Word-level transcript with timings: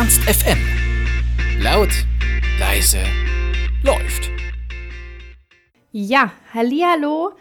Ernst 0.00 0.22
FM. 0.22 0.56
Laut, 1.62 1.90
leise, 2.58 2.96
läuft. 3.82 4.30
Ja, 5.92 6.32
hallihallo 6.54 7.32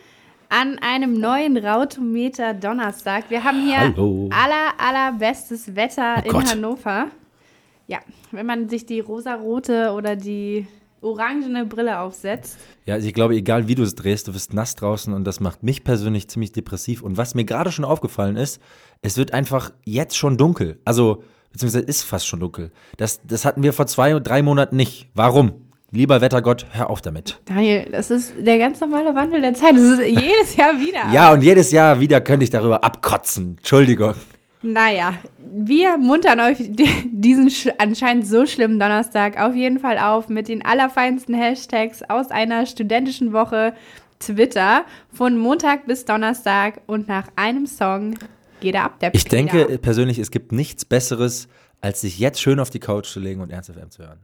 an 0.49 0.77
einem 0.79 1.21
neuen 1.21 1.55
Rautometer 1.55 2.53
Donnerstag. 2.53 3.29
Wir 3.29 3.45
haben 3.45 3.61
hier 3.65 3.77
Hallo. 3.77 4.29
aller, 4.33 4.73
allerbestes 4.77 5.73
Wetter 5.73 6.15
Oh 6.17 6.25
in 6.25 6.31
Gott. 6.33 6.51
Hannover. 6.51 7.07
Ja, 7.87 7.99
wenn 8.31 8.45
man 8.45 8.67
sich 8.67 8.85
die 8.85 8.99
rosarote 8.99 9.93
oder 9.93 10.17
die 10.17 10.67
orangene 10.99 11.65
Brille 11.65 11.97
aufsetzt. 12.01 12.57
Ja, 12.85 12.95
also 12.95 13.07
ich 13.07 13.13
glaube, 13.13 13.35
egal 13.35 13.69
wie 13.69 13.75
du 13.75 13.83
es 13.83 13.95
drehst, 13.95 14.27
du 14.27 14.33
wirst 14.33 14.53
nass 14.53 14.75
draußen 14.75 15.13
und 15.13 15.23
das 15.23 15.39
macht 15.39 15.63
mich 15.63 15.85
persönlich 15.85 16.27
ziemlich 16.29 16.51
depressiv. 16.51 17.03
Und 17.03 17.15
was 17.15 17.35
mir 17.35 17.45
gerade 17.45 17.71
schon 17.71 17.85
aufgefallen 17.85 18.35
ist, 18.35 18.61
es 19.01 19.15
wird 19.15 19.33
einfach 19.33 19.71
jetzt 19.85 20.17
schon 20.17 20.35
dunkel. 20.35 20.81
Also, 20.83 21.23
beziehungsweise 21.51 21.85
ist 21.85 22.03
fast 22.03 22.27
schon 22.27 22.39
dunkel. 22.39 22.71
Das, 22.97 23.21
das 23.25 23.45
hatten 23.45 23.63
wir 23.63 23.73
vor 23.73 23.87
zwei, 23.87 24.19
drei 24.19 24.41
Monaten 24.41 24.75
nicht. 24.75 25.09
Warum? 25.13 25.53
Lieber 25.91 26.21
Wettergott, 26.21 26.67
hör 26.71 26.89
auf 26.91 27.01
damit. 27.01 27.39
Daniel, 27.45 27.87
das 27.91 28.11
ist 28.11 28.33
der 28.39 28.59
ganz 28.59 28.79
normale 28.79 29.15
Wandel 29.15 29.41
der 29.41 29.55
Zeit. 29.55 29.73
Das 29.73 29.81
ist 29.81 30.01
jedes 30.05 30.55
Jahr 30.55 30.73
wieder. 30.79 31.11
Ja, 31.11 31.33
und 31.33 31.41
jedes 31.41 31.71
Jahr 31.71 31.99
wieder 31.99 32.21
könnte 32.21 32.43
ich 32.43 32.51
darüber 32.51 32.83
abkotzen. 32.83 33.55
Entschuldigung. 33.57 34.13
Naja, 34.61 35.13
wir 35.51 35.97
muntern 35.97 36.41
euch 36.41 36.57
di- 36.59 37.09
diesen 37.11 37.49
sch 37.49 37.69
anscheinend 37.79 38.27
so 38.27 38.45
schlimmen 38.45 38.77
Donnerstag 38.79 39.39
auf 39.41 39.55
jeden 39.55 39.79
Fall 39.79 39.97
auf 39.97 40.27
mit 40.29 40.47
den 40.47 40.63
allerfeinsten 40.63 41.33
Hashtags 41.33 42.03
aus 42.07 42.29
einer 42.29 42.65
studentischen 42.67 43.33
Woche 43.33 43.73
Twitter 44.19 44.83
von 45.13 45.37
Montag 45.37 45.87
bis 45.87 46.03
Donnerstag 46.05 46.81
und 46.87 47.07
nach 47.07 47.29
einem 47.37 47.65
Song 47.65 48.15
geht 48.59 48.75
er 48.75 48.85
ab. 48.85 48.99
Der 48.99 49.13
Ich 49.13 49.25
denke 49.25 49.65
Peter. 49.65 49.77
persönlich, 49.77 50.19
es 50.19 50.31
gibt 50.31 50.51
nichts 50.51 50.85
Besseres, 50.85 51.47
als 51.81 52.01
sich 52.01 52.19
jetzt 52.19 52.41
schön 52.41 52.59
auf 52.59 52.69
die 52.69 52.79
Couch 52.79 53.07
zu 53.07 53.19
legen 53.19 53.41
und 53.41 53.51
Ernst 53.51 53.71
FM 53.71 53.89
zu 53.89 54.03
hören. 54.03 54.19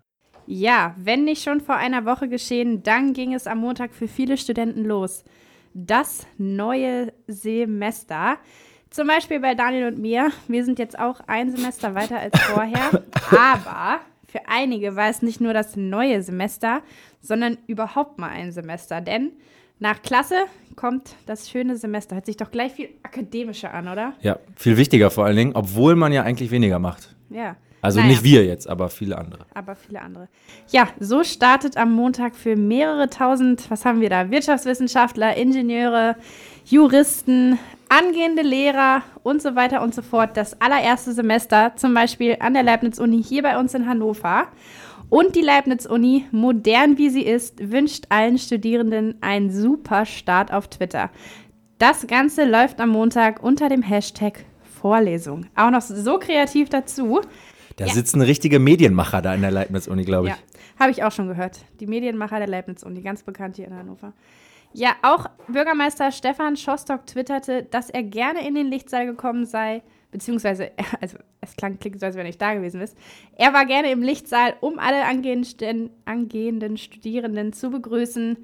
Ja, 0.47 0.93
wenn 0.97 1.23
nicht 1.23 1.43
schon 1.43 1.61
vor 1.61 1.75
einer 1.75 2.05
Woche 2.05 2.27
geschehen, 2.27 2.83
dann 2.83 3.13
ging 3.13 3.33
es 3.33 3.47
am 3.47 3.59
Montag 3.59 3.93
für 3.93 4.07
viele 4.07 4.37
Studenten 4.37 4.83
los. 4.85 5.23
Das 5.73 6.25
neue 6.37 7.11
Semester. 7.27 8.37
Zum 8.91 9.07
Beispiel 9.07 9.39
bei 9.39 9.55
Daniel 9.55 9.87
und 9.87 9.97
mir. 9.97 10.31
Wir 10.47 10.63
sind 10.63 10.79
jetzt 10.79 10.97
auch 10.99 11.19
ein 11.27 11.51
Semester 11.51 11.95
weiter 11.95 12.19
als 12.19 12.39
vorher. 12.39 13.03
Aber 13.31 13.99
für 14.27 14.47
einige 14.47 14.95
war 14.95 15.09
es 15.09 15.21
nicht 15.21 15.41
nur 15.41 15.53
das 15.53 15.75
neue 15.75 16.21
Semester, 16.21 16.81
sondern 17.21 17.57
überhaupt 17.67 18.19
mal 18.19 18.29
ein 18.29 18.51
Semester. 18.51 19.01
Denn 19.01 19.31
nach 19.79 20.01
Klasse 20.01 20.35
kommt 20.75 21.15
das 21.25 21.49
schöne 21.49 21.77
Semester. 21.77 22.15
Hört 22.15 22.25
sich 22.25 22.37
doch 22.37 22.51
gleich 22.51 22.73
viel 22.73 22.89
akademischer 23.03 23.73
an, 23.73 23.87
oder? 23.87 24.13
Ja, 24.21 24.39
viel 24.55 24.77
wichtiger 24.77 25.09
vor 25.11 25.25
allen 25.25 25.35
Dingen, 25.37 25.51
obwohl 25.55 25.95
man 25.95 26.11
ja 26.11 26.23
eigentlich 26.23 26.51
weniger 26.51 26.79
macht. 26.79 27.15
Ja. 27.29 27.55
Also 27.81 27.99
Naja. 27.99 28.11
nicht 28.11 28.23
wir 28.23 28.45
jetzt, 28.45 28.67
aber 28.67 28.89
viele 28.89 29.15
andere. 29.17 29.45
aber 29.53 29.75
viele 29.75 30.01
andere. 30.01 30.27
Ja, 30.69 30.87
so 30.99 31.23
startet 31.23 31.77
am 31.77 31.91
Montag 31.93 32.35
für 32.35 32.55
mehrere 32.55 33.09
tausend, 33.11 33.69
was 33.69 33.85
haben 33.85 34.01
wir 34.01 34.09
da? 34.09 34.31
Wirtschaftswissenschaftler, 34.31 35.37
Ingenieure, 35.37 36.15
Juristen, 36.65 37.59
angehende 37.89 38.41
Lehrer 38.41 39.03
und 39.21 39.39
so 39.41 39.55
weiter 39.55 39.83
und 39.83 39.93
so 39.93 40.01
fort 40.01 40.35
das 40.35 40.59
allererste 40.61 41.13
Semester, 41.13 41.73
zum 41.75 41.93
Beispiel 41.93 42.37
an 42.39 42.55
der 42.55 42.63
Leibniz-Uni 42.63 43.21
hier 43.23 43.43
bei 43.43 43.59
uns 43.59 43.75
in 43.75 43.87
Hannover. 43.87 44.47
Und 45.09 45.35
die 45.35 45.41
Leibniz-Uni, 45.41 46.25
modern 46.31 46.97
wie 46.97 47.09
sie 47.09 47.23
ist, 47.23 47.71
wünscht 47.71 48.05
allen 48.09 48.37
Studierenden 48.37 49.15
einen 49.21 49.51
super 49.51 50.05
Start 50.05 50.51
auf 50.51 50.67
Twitter. 50.67 51.09
Das 51.77 52.07
Ganze 52.07 52.45
läuft 52.45 52.79
am 52.79 52.89
Montag 52.89 53.43
unter 53.43 53.69
dem 53.69 53.81
Hashtag 53.81 54.45
Vorlesung. 54.81 55.45
Auch 55.55 55.69
noch 55.71 55.81
so 55.81 56.19
kreativ 56.19 56.69
dazu. 56.69 57.21
Da 57.75 57.85
Ja. 57.85 57.93
sitzen 57.93 58.21
richtige 58.21 58.59
Medienmacher 58.59 59.21
da 59.21 59.33
in 59.35 59.41
der 59.41 59.51
Leibniz-Uni, 59.51 60.03
glaube 60.05 60.27
ich. 60.27 60.33
Ja, 60.33 60.39
habe 60.79 60.91
ich 60.91 61.03
auch 61.03 61.11
schon 61.11 61.27
gehört. 61.27 61.59
Die 61.79 61.87
Medienmacher 61.87 62.37
der 62.39 62.47
Leibniz-Uni, 62.47 63.01
ganz 63.01 63.23
bekannt 63.23 63.57
hier 63.57 63.67
in 63.67 63.75
Hannover. 63.75 64.13
Ja, 64.73 64.91
auch 65.03 65.27
Bürgermeister 65.47 66.11
Stefan 66.11 66.57
Schostock 66.57 67.05
twitterte, 67.05 67.63
dass 67.63 67.89
er 67.89 68.03
gerne 68.03 68.45
in 68.47 68.55
den 68.55 68.67
Lichtsaal 68.67 69.05
gekommen 69.05 69.45
sei, 69.45 69.81
beziehungsweise, 70.15 70.71
also 71.01 71.17
es 71.41 71.55
klang, 71.57 71.77
klingt 71.77 71.99
so, 71.99 72.05
als 72.05 72.15
wenn 72.15 72.25
ich 72.25 72.37
da 72.37 72.53
gewesen 72.53 72.79
ist. 72.79 72.97
Er 73.35 73.53
war 73.53 73.65
gerne 73.65 73.91
im 73.91 74.01
Lichtsaal, 74.01 74.55
um 74.61 74.79
alle 74.79 75.03
angehenden, 75.03 75.89
angehenden 76.05 76.77
Studierenden 76.77 77.51
zu 77.51 77.69
begrüßen. 77.69 78.37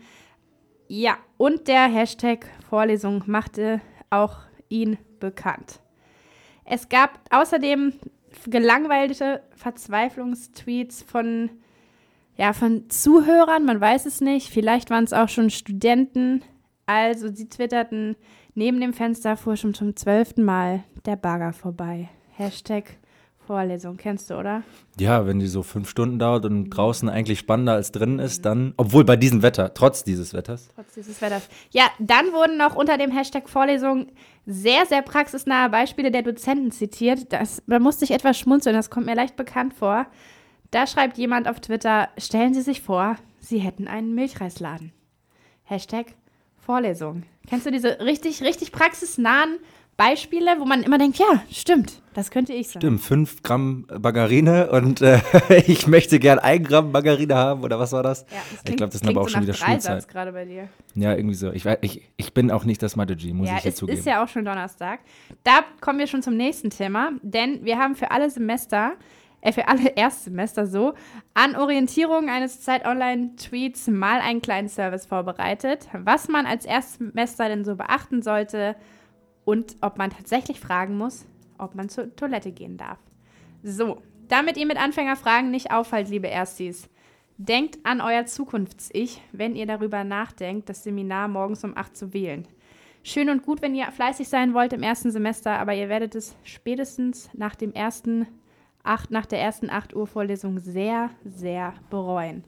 Ja, 0.89 1.17
und 1.37 1.69
der 1.69 1.87
Hashtag 1.87 2.45
Vorlesung 2.69 3.23
machte 3.25 3.79
auch 4.09 4.39
ihn 4.67 4.97
bekannt. 5.21 5.79
Es 6.65 6.89
gab 6.89 7.21
außerdem 7.29 7.93
gelangweilte 8.47 9.41
Verzweiflungstweets 9.55 11.03
von, 11.03 11.51
ja, 12.35 12.51
von 12.51 12.89
Zuhörern, 12.89 13.63
man 13.63 13.79
weiß 13.79 14.05
es 14.05 14.19
nicht. 14.19 14.49
Vielleicht 14.49 14.89
waren 14.89 15.05
es 15.05 15.13
auch 15.13 15.29
schon 15.29 15.49
Studenten. 15.49 16.43
Also 16.85 17.33
sie 17.33 17.47
twitterten, 17.47 18.17
neben 18.61 18.79
dem 18.79 18.93
Fenster 18.93 19.37
fuhr 19.37 19.57
schon 19.57 19.73
zum 19.73 19.95
zwölften 19.95 20.43
Mal 20.43 20.83
der 21.07 21.15
Bagger 21.15 21.51
vorbei. 21.51 22.09
Hashtag 22.37 22.83
Vorlesung, 23.47 23.97
kennst 23.97 24.29
du, 24.29 24.35
oder? 24.35 24.61
Ja, 24.99 25.25
wenn 25.25 25.39
die 25.39 25.47
so 25.47 25.63
fünf 25.63 25.89
Stunden 25.89 26.19
dauert 26.19 26.45
und 26.45 26.69
draußen 26.69 27.09
eigentlich 27.09 27.39
spannender 27.39 27.73
als 27.73 27.91
drinnen 27.91 28.19
ist, 28.19 28.45
dann, 28.45 28.75
obwohl 28.77 29.03
bei 29.03 29.15
diesem 29.15 29.41
Wetter, 29.41 29.73
trotz 29.73 30.03
dieses 30.03 30.35
Wetters, 30.35 30.69
Trotz 30.75 30.93
dieses 30.93 31.23
Wetters. 31.23 31.49
Ja, 31.71 31.85
dann 31.97 32.33
wurden 32.33 32.59
noch 32.59 32.75
unter 32.75 32.99
dem 32.99 33.09
Hashtag 33.09 33.49
Vorlesung 33.49 34.09
sehr, 34.45 34.85
sehr 34.85 35.01
praxisnahe 35.01 35.71
Beispiele 35.71 36.11
der 36.11 36.21
Dozenten 36.21 36.69
zitiert. 36.69 37.33
Das, 37.33 37.63
da 37.65 37.79
musste 37.79 38.05
ich 38.05 38.11
etwas 38.11 38.37
schmunzeln, 38.37 38.75
das 38.75 38.91
kommt 38.91 39.07
mir 39.07 39.15
leicht 39.15 39.37
bekannt 39.37 39.73
vor. 39.73 40.05
Da 40.69 40.85
schreibt 40.85 41.17
jemand 41.17 41.47
auf 41.47 41.61
Twitter, 41.61 42.09
stellen 42.19 42.53
Sie 42.53 42.61
sich 42.61 42.81
vor, 42.81 43.15
Sie 43.39 43.57
hätten 43.57 43.87
einen 43.87 44.13
Milchreisladen. 44.13 44.93
Hashtag 45.63 46.13
Vorlesung. 46.65 47.23
Kennst 47.47 47.65
du 47.65 47.71
diese 47.71 47.99
richtig, 47.99 48.41
richtig 48.43 48.71
praxisnahen 48.71 49.57
Beispiele, 49.97 50.55
wo 50.57 50.65
man 50.65 50.81
immer 50.83 50.97
denkt, 50.97 51.17
ja, 51.19 51.43
stimmt, 51.51 52.01
das 52.15 52.31
könnte 52.31 52.53
ich 52.53 52.69
sein. 52.69 52.81
stimmt, 52.81 53.01
fünf 53.01 53.43
Gramm 53.43 53.85
Margarine 54.01 54.71
und 54.71 55.01
äh, 55.01 55.19
ich 55.67 55.85
möchte 55.85 56.17
gern 56.17 56.39
ein 56.39 56.63
Gramm 56.63 56.91
Margarine 56.91 57.35
haben, 57.35 57.61
oder 57.63 57.77
was 57.77 57.91
war 57.91 58.01
das? 58.01 58.21
Ja, 58.31 58.37
das 58.51 58.59
ich 58.71 58.77
glaube, 58.77 58.85
das 58.87 58.95
ist 58.95 59.01
klingt 59.01 59.15
aber 59.17 59.21
auch 59.25 59.29
so 59.29 59.33
schon 59.33 59.43
wieder 59.43 59.53
Schulzeit. 59.53 60.07
gerade 60.07 60.31
bei 60.31 60.45
dir. 60.45 60.69
Ja, 60.95 61.13
irgendwie 61.13 61.35
so. 61.35 61.51
Ich, 61.51 61.65
ich, 61.81 62.01
ich 62.17 62.33
bin 62.33 62.49
auch 62.51 62.63
nicht 62.63 62.81
das 62.81 62.95
Mathe-G, 62.95 63.33
muss 63.33 63.49
Ja, 63.49 63.57
ich 63.57 63.65
es 63.65 63.75
zugeben. 63.75 63.99
ist 63.99 64.05
ja 64.05 64.23
auch 64.23 64.27
schon 64.27 64.43
Donnerstag. 64.45 65.01
Da 65.43 65.59
kommen 65.81 65.99
wir 65.99 66.07
schon 66.07 66.23
zum 66.23 66.35
nächsten 66.35 66.69
Thema, 66.71 67.11
denn 67.21 67.63
wir 67.65 67.77
haben 67.77 67.95
für 67.95 68.09
alle 68.11 68.29
Semester, 68.29 68.93
für 69.51 69.67
alle 69.67 69.89
Erstsemester 69.95 70.67
so, 70.67 70.93
an 71.33 71.55
Orientierung 71.55 72.29
eines 72.29 72.61
Zeit-Online-Tweets 72.61 73.87
mal 73.87 74.19
einen 74.19 74.41
kleinen 74.41 74.69
Service 74.69 75.07
vorbereitet, 75.07 75.87
was 75.93 76.27
man 76.27 76.45
als 76.45 76.65
Erstsemester 76.65 77.47
denn 77.49 77.65
so 77.65 77.75
beachten 77.75 78.21
sollte 78.21 78.75
und 79.43 79.77
ob 79.81 79.97
man 79.97 80.11
tatsächlich 80.11 80.59
fragen 80.59 80.95
muss, 80.97 81.25
ob 81.57 81.73
man 81.73 81.89
zur 81.89 82.15
Toilette 82.15 82.51
gehen 82.51 82.77
darf. 82.77 82.99
So, 83.63 84.01
damit 84.27 84.57
ihr 84.57 84.67
mit 84.67 84.77
Anfängerfragen 84.77 85.49
nicht 85.49 85.71
auffallt, 85.71 86.09
liebe 86.09 86.27
Erstis, 86.27 86.87
denkt 87.37 87.79
an 87.83 88.01
euer 88.01 88.25
Zukunfts-Ich, 88.25 89.21
wenn 89.31 89.55
ihr 89.55 89.65
darüber 89.65 90.03
nachdenkt, 90.03 90.69
das 90.69 90.83
Seminar 90.83 91.27
morgens 91.27 91.63
um 91.63 91.75
8 91.75 91.97
zu 91.97 92.13
wählen. 92.13 92.47
Schön 93.03 93.31
und 93.31 93.43
gut, 93.43 93.63
wenn 93.63 93.73
ihr 93.73 93.91
fleißig 93.91 94.29
sein 94.29 94.53
wollt 94.53 94.73
im 94.73 94.83
ersten 94.83 95.09
Semester, 95.09 95.57
aber 95.57 95.73
ihr 95.73 95.89
werdet 95.89 96.13
es 96.13 96.35
spätestens 96.43 97.31
nach 97.33 97.55
dem 97.55 97.73
ersten 97.73 98.27
acht, 98.83 99.11
nach 99.11 99.25
der 99.25 99.39
ersten 99.41 99.69
8 99.69 99.95
Uhr 99.95 100.07
Vorlesung 100.07 100.59
sehr, 100.59 101.09
sehr 101.25 101.73
bereuen. 101.89 102.43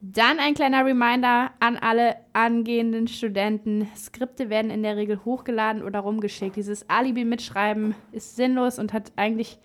Dann 0.00 0.38
ein 0.38 0.54
kleiner 0.54 0.84
Reminder 0.86 1.50
an 1.58 1.76
alle 1.76 2.14
angehenden 2.32 3.08
Studenten. 3.08 3.88
Skripte 3.96 4.48
werden 4.48 4.70
in 4.70 4.84
der 4.84 4.96
Regel 4.96 5.20
hochgeladen 5.24 5.82
oder 5.82 5.98
rumgeschickt. 6.00 6.54
Dieses 6.54 6.88
Alibi-Mitschreiben 6.88 7.96
ist 8.12 8.36
sinnlos 8.36 8.78
und 8.78 8.92
hat 8.92 9.10
eigentlich 9.16 9.58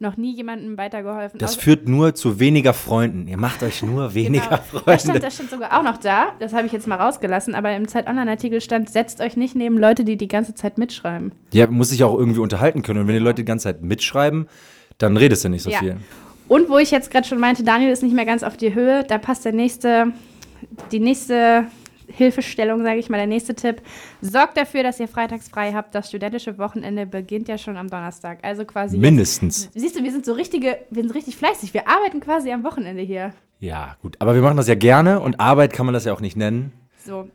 noch 0.00 0.16
nie 0.16 0.32
jemandem 0.34 0.76
weitergeholfen. 0.78 1.38
das 1.40 1.56
führt 1.56 1.88
nur 1.88 2.14
zu 2.14 2.38
weniger 2.38 2.72
Freunden. 2.74 3.26
Ihr 3.26 3.38
macht 3.38 3.62
euch 3.62 3.82
nur 3.82 4.14
weniger 4.14 4.60
Genau. 4.70 4.82
Das 4.84 5.00
stand, 5.00 5.00
Freunde. 5.02 5.20
das 5.20 5.34
stand 5.34 5.50
sogar 5.50 5.78
auch 5.78 5.82
noch 5.82 5.96
da. 5.96 6.32
Das 6.38 6.52
habe 6.52 6.66
ich 6.66 6.72
jetzt 6.72 6.86
mal 6.86 6.96
rausgelassen. 6.96 7.54
Aber 7.54 7.74
im 7.74 7.88
Zeit-Online-Artikel 7.88 8.60
stand, 8.60 8.90
setzt 8.90 9.20
euch 9.22 9.36
nicht 9.38 9.54
neben 9.56 9.78
Leute, 9.78 10.04
die 10.04 10.16
die 10.18 10.28
ganze 10.28 10.54
Zeit 10.54 10.76
mitschreiben. 10.76 11.32
Ja, 11.52 11.66
muss 11.66 11.88
sich 11.88 12.04
auch 12.04 12.16
irgendwie 12.16 12.40
unterhalten 12.40 12.82
können. 12.82 13.00
Und 13.00 13.06
wenn 13.08 13.14
die 13.14 13.20
Leute 13.20 13.36
die 13.42 13.46
ganze 13.46 13.64
Zeit 13.64 13.82
mitschreiben, 13.82 14.46
dann 14.98 15.16
redest 15.16 15.44
du 15.44 15.48
nicht 15.48 15.62
so 15.62 15.70
Ja. 15.70 15.78
viel. 15.78 15.96
Und 16.48 16.68
wo 16.68 16.78
ich 16.78 16.90
jetzt 16.90 17.10
gerade 17.10 17.26
schon 17.26 17.38
meinte, 17.38 17.62
Daniel 17.62 17.90
ist 17.90 18.02
nicht 18.02 18.14
mehr 18.14 18.24
ganz 18.24 18.42
auf 18.42 18.56
die 18.56 18.74
Höhe, 18.74 19.04
da 19.04 19.18
passt 19.18 19.44
der 19.44 19.52
nächste, 19.52 20.12
die 20.92 20.98
nächste 21.00 21.66
Hilfestellung, 22.10 22.82
sage 22.82 22.98
ich 22.98 23.10
mal, 23.10 23.18
der 23.18 23.26
nächste 23.26 23.54
Tipp. 23.54 23.82
Sorgt 24.22 24.56
dafür, 24.56 24.82
dass 24.82 24.98
ihr 24.98 25.08
freitags 25.08 25.48
frei 25.50 25.72
habt. 25.74 25.94
Das 25.94 26.08
studentische 26.08 26.56
Wochenende 26.56 27.04
beginnt 27.04 27.48
ja 27.48 27.58
schon 27.58 27.76
am 27.76 27.88
Donnerstag. 27.90 28.38
Also 28.42 28.64
quasi. 28.64 28.96
jetzt- 28.96 29.02
Mindestens. 29.02 29.68
Siehst 29.74 29.98
du, 29.98 30.02
wir 30.02 30.10
sind 30.10 30.24
so 30.24 30.32
richtige, 30.32 30.78
wir 30.90 31.02
sind 31.02 31.14
richtig 31.14 31.36
fleißig. 31.36 31.74
Wir 31.74 31.86
arbeiten 31.86 32.20
quasi 32.20 32.50
am 32.50 32.64
Wochenende 32.64 33.02
hier. 33.02 33.34
Ja, 33.60 33.96
gut. 34.00 34.16
Aber 34.20 34.34
wir 34.34 34.40
machen 34.40 34.56
das 34.56 34.68
ja 34.68 34.74
gerne 34.74 35.20
und 35.20 35.38
Arbeit 35.38 35.74
kann 35.74 35.84
man 35.84 35.92
das 35.92 36.06
ja 36.06 36.14
auch 36.14 36.20
nicht 36.22 36.36
nennen. 36.36 36.72
So. 37.04 37.28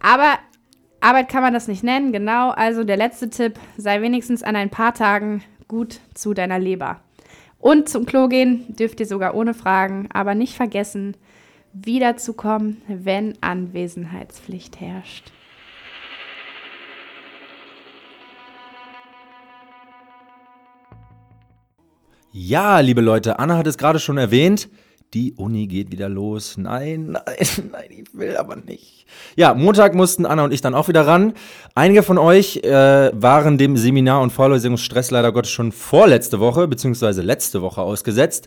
Aber 0.00 0.38
Arbeit 1.00 1.28
kann 1.28 1.42
man 1.42 1.52
das 1.54 1.68
nicht 1.68 1.84
nennen, 1.84 2.12
genau. 2.12 2.50
Also 2.50 2.82
der 2.82 2.96
letzte 2.96 3.30
Tipp, 3.30 3.60
sei 3.76 4.02
wenigstens 4.02 4.42
an 4.42 4.56
ein 4.56 4.70
paar 4.70 4.92
Tagen 4.92 5.42
gut 5.70 6.00
zu 6.14 6.34
deiner 6.34 6.58
Leber. 6.58 7.00
Und 7.60 7.88
zum 7.88 8.04
Klo 8.04 8.26
gehen 8.26 8.74
dürft 8.74 8.98
ihr 8.98 9.06
sogar 9.06 9.34
ohne 9.34 9.54
Fragen, 9.54 10.08
aber 10.12 10.34
nicht 10.34 10.56
vergessen, 10.56 11.16
wiederzukommen, 11.72 12.82
wenn 12.88 13.40
Anwesenheitspflicht 13.40 14.80
herrscht. 14.80 15.30
Ja, 22.32 22.80
liebe 22.80 23.00
Leute, 23.00 23.38
Anna 23.38 23.56
hat 23.56 23.68
es 23.68 23.78
gerade 23.78 24.00
schon 24.00 24.18
erwähnt. 24.18 24.68
Die 25.12 25.32
Uni 25.32 25.66
geht 25.66 25.90
wieder 25.90 26.08
los. 26.08 26.56
Nein, 26.56 27.10
nein, 27.26 27.70
nein, 27.72 27.88
ich 27.90 28.04
will 28.12 28.36
aber 28.36 28.54
nicht. 28.54 29.06
Ja, 29.34 29.54
Montag 29.54 29.94
mussten 29.94 30.24
Anna 30.24 30.44
und 30.44 30.52
ich 30.52 30.60
dann 30.60 30.74
auch 30.74 30.86
wieder 30.86 31.04
ran. 31.04 31.32
Einige 31.74 32.04
von 32.04 32.16
euch 32.16 32.58
äh, 32.58 33.10
waren 33.12 33.58
dem 33.58 33.76
Seminar- 33.76 34.22
und 34.22 34.30
Vorlesungsstress 34.30 35.10
leider 35.10 35.32
Gottes 35.32 35.50
schon 35.50 35.72
vorletzte 35.72 36.38
Woche, 36.38 36.68
beziehungsweise 36.68 37.22
letzte 37.22 37.60
Woche 37.60 37.80
ausgesetzt. 37.80 38.46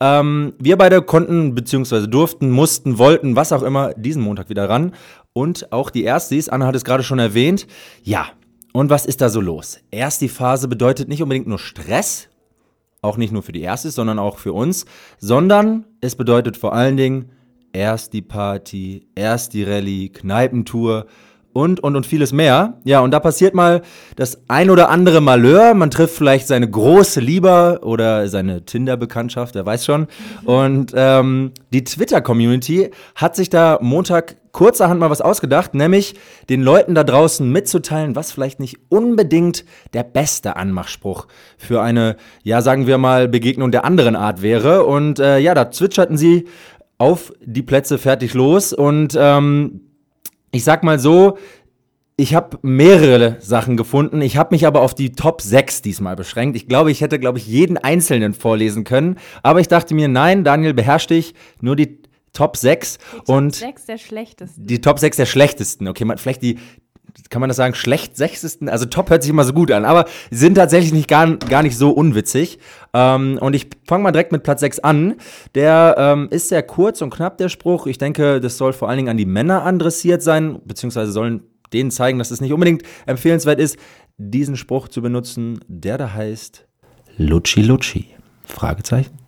Ähm, 0.00 0.52
wir 0.58 0.76
beide 0.76 1.00
konnten, 1.00 1.54
beziehungsweise 1.54 2.08
durften, 2.08 2.50
mussten, 2.50 2.98
wollten, 2.98 3.34
was 3.34 3.52
auch 3.52 3.62
immer, 3.62 3.94
diesen 3.94 4.22
Montag 4.22 4.50
wieder 4.50 4.68
ran. 4.68 4.92
Und 5.32 5.72
auch 5.72 5.88
die 5.88 6.04
Erstis, 6.04 6.50
Anna 6.50 6.66
hat 6.66 6.74
es 6.74 6.84
gerade 6.84 7.02
schon 7.02 7.20
erwähnt. 7.20 7.66
Ja, 8.02 8.26
und 8.72 8.90
was 8.90 9.06
ist 9.06 9.22
da 9.22 9.30
so 9.30 9.40
los? 9.40 9.78
Erst 9.90 10.20
die 10.20 10.28
Phase 10.28 10.68
bedeutet 10.68 11.08
nicht 11.08 11.22
unbedingt 11.22 11.46
nur 11.46 11.58
Stress, 11.58 12.28
auch 13.02 13.16
nicht 13.16 13.32
nur 13.32 13.42
für 13.42 13.52
die 13.52 13.62
Erstes, 13.62 13.96
sondern 13.96 14.18
auch 14.18 14.38
für 14.38 14.52
uns, 14.52 14.86
sondern 15.18 15.84
es 16.00 16.14
bedeutet 16.14 16.56
vor 16.56 16.72
allen 16.72 16.96
Dingen 16.96 17.30
erst 17.72 18.12
die 18.12 18.22
Party, 18.22 19.08
erst 19.16 19.54
die 19.54 19.64
Rallye, 19.64 20.08
Kneipentour 20.10 21.06
und, 21.52 21.80
und, 21.80 21.96
und 21.96 22.06
vieles 22.06 22.32
mehr. 22.32 22.78
Ja, 22.84 23.00
und 23.00 23.10
da 23.10 23.18
passiert 23.18 23.54
mal 23.54 23.82
das 24.14 24.42
ein 24.48 24.70
oder 24.70 24.88
andere 24.88 25.20
Malheur. 25.20 25.74
Man 25.74 25.90
trifft 25.90 26.14
vielleicht 26.14 26.46
seine 26.46 26.70
große 26.70 27.20
Liebe 27.20 27.80
oder 27.82 28.28
seine 28.28 28.64
Tinder-Bekanntschaft, 28.64 29.56
wer 29.56 29.66
weiß 29.66 29.84
schon. 29.84 30.06
Und 30.44 30.92
ähm, 30.94 31.50
die 31.72 31.84
Twitter-Community 31.84 32.90
hat 33.16 33.34
sich 33.36 33.50
da 33.50 33.78
Montag 33.82 34.36
kurzerhand 34.52 35.00
mal 35.00 35.10
was 35.10 35.20
ausgedacht, 35.20 35.74
nämlich 35.74 36.14
den 36.48 36.62
Leuten 36.62 36.94
da 36.94 37.04
draußen 37.04 37.50
mitzuteilen, 37.50 38.14
was 38.14 38.32
vielleicht 38.32 38.60
nicht 38.60 38.78
unbedingt 38.90 39.64
der 39.94 40.04
beste 40.04 40.56
Anmachspruch 40.56 41.26
für 41.58 41.82
eine, 41.82 42.16
ja, 42.42 42.60
sagen 42.60 42.86
wir 42.86 42.98
mal, 42.98 43.28
Begegnung 43.28 43.72
der 43.72 43.84
anderen 43.84 44.14
Art 44.14 44.42
wäre. 44.42 44.84
Und 44.84 45.18
äh, 45.18 45.38
ja, 45.38 45.54
da 45.54 45.70
zwitscherten 45.70 46.16
sie 46.16 46.46
auf 46.98 47.32
die 47.40 47.62
Plätze 47.62 47.98
fertig 47.98 48.34
los 48.34 48.72
und 48.72 49.16
ähm, 49.18 49.80
ich 50.52 50.64
sag 50.64 50.84
mal 50.84 50.98
so, 50.98 51.38
ich 52.16 52.34
habe 52.34 52.58
mehrere 52.62 53.38
Sachen 53.40 53.76
gefunden. 53.76 54.20
Ich 54.20 54.36
habe 54.36 54.54
mich 54.54 54.66
aber 54.66 54.82
auf 54.82 54.94
die 54.94 55.12
Top 55.12 55.40
6 55.40 55.82
diesmal 55.82 56.14
beschränkt. 56.14 56.56
Ich 56.56 56.68
glaube, 56.68 56.90
ich 56.90 57.00
hätte, 57.00 57.18
glaube 57.18 57.38
ich, 57.38 57.46
jeden 57.46 57.78
einzelnen 57.78 58.34
vorlesen 58.34 58.84
können. 58.84 59.16
Aber 59.42 59.60
ich 59.60 59.68
dachte 59.68 59.94
mir, 59.94 60.08
nein, 60.08 60.44
Daniel, 60.44 60.74
beherrsch 60.74 61.06
dich. 61.06 61.34
Nur 61.60 61.74
die 61.74 62.02
Top 62.32 62.56
6 62.56 62.98
Die 62.98 63.16
Top 63.18 63.28
und 63.28 63.54
6 63.54 63.86
der 63.86 63.98
schlechtesten. 63.98 64.66
die 64.66 64.80
Top 64.80 64.98
6 64.98 65.16
der 65.16 65.26
schlechtesten. 65.26 65.88
Okay, 65.88 66.04
man, 66.04 66.18
vielleicht 66.18 66.42
die, 66.42 66.58
kann 67.28 67.40
man 67.40 67.48
das 67.48 67.58
sagen, 67.58 67.74
schlecht 67.74 68.16
sechstesten? 68.16 68.68
Also 68.68 68.86
Top 68.86 69.10
hört 69.10 69.22
sich 69.22 69.30
immer 69.30 69.44
so 69.44 69.52
gut 69.52 69.70
an, 69.70 69.84
aber 69.84 70.06
sind 70.30 70.54
tatsächlich 70.54 70.92
nicht 70.92 71.08
gar, 71.08 71.36
gar 71.36 71.62
nicht 71.62 71.76
so 71.76 71.90
unwitzig. 71.90 72.58
Ähm, 72.94 73.38
und 73.40 73.54
ich 73.54 73.68
fange 73.86 74.02
mal 74.02 74.12
direkt 74.12 74.32
mit 74.32 74.42
Platz 74.42 74.60
6 74.60 74.78
an. 74.80 75.16
Der 75.54 75.94
ähm, 75.98 76.28
ist 76.30 76.48
sehr 76.48 76.62
kurz 76.62 77.02
und 77.02 77.10
knapp, 77.10 77.36
der 77.38 77.48
Spruch. 77.48 77.86
Ich 77.86 77.98
denke, 77.98 78.40
das 78.40 78.56
soll 78.56 78.72
vor 78.72 78.88
allen 78.88 78.96
Dingen 78.96 79.08
an 79.10 79.16
die 79.18 79.26
Männer 79.26 79.64
adressiert 79.66 80.22
sein, 80.22 80.60
beziehungsweise 80.64 81.12
sollen 81.12 81.42
denen 81.72 81.90
zeigen, 81.90 82.18
dass 82.18 82.30
es 82.30 82.40
nicht 82.40 82.52
unbedingt 82.52 82.82
empfehlenswert 83.06 83.58
ist, 83.58 83.76
diesen 84.18 84.56
Spruch 84.56 84.88
zu 84.88 85.02
benutzen, 85.02 85.60
der 85.68 85.98
da 85.98 86.12
heißt 86.12 86.66
Lutschi 87.16 87.62
Lutschi. 87.62 88.06
Fragezeichen. 88.44 89.21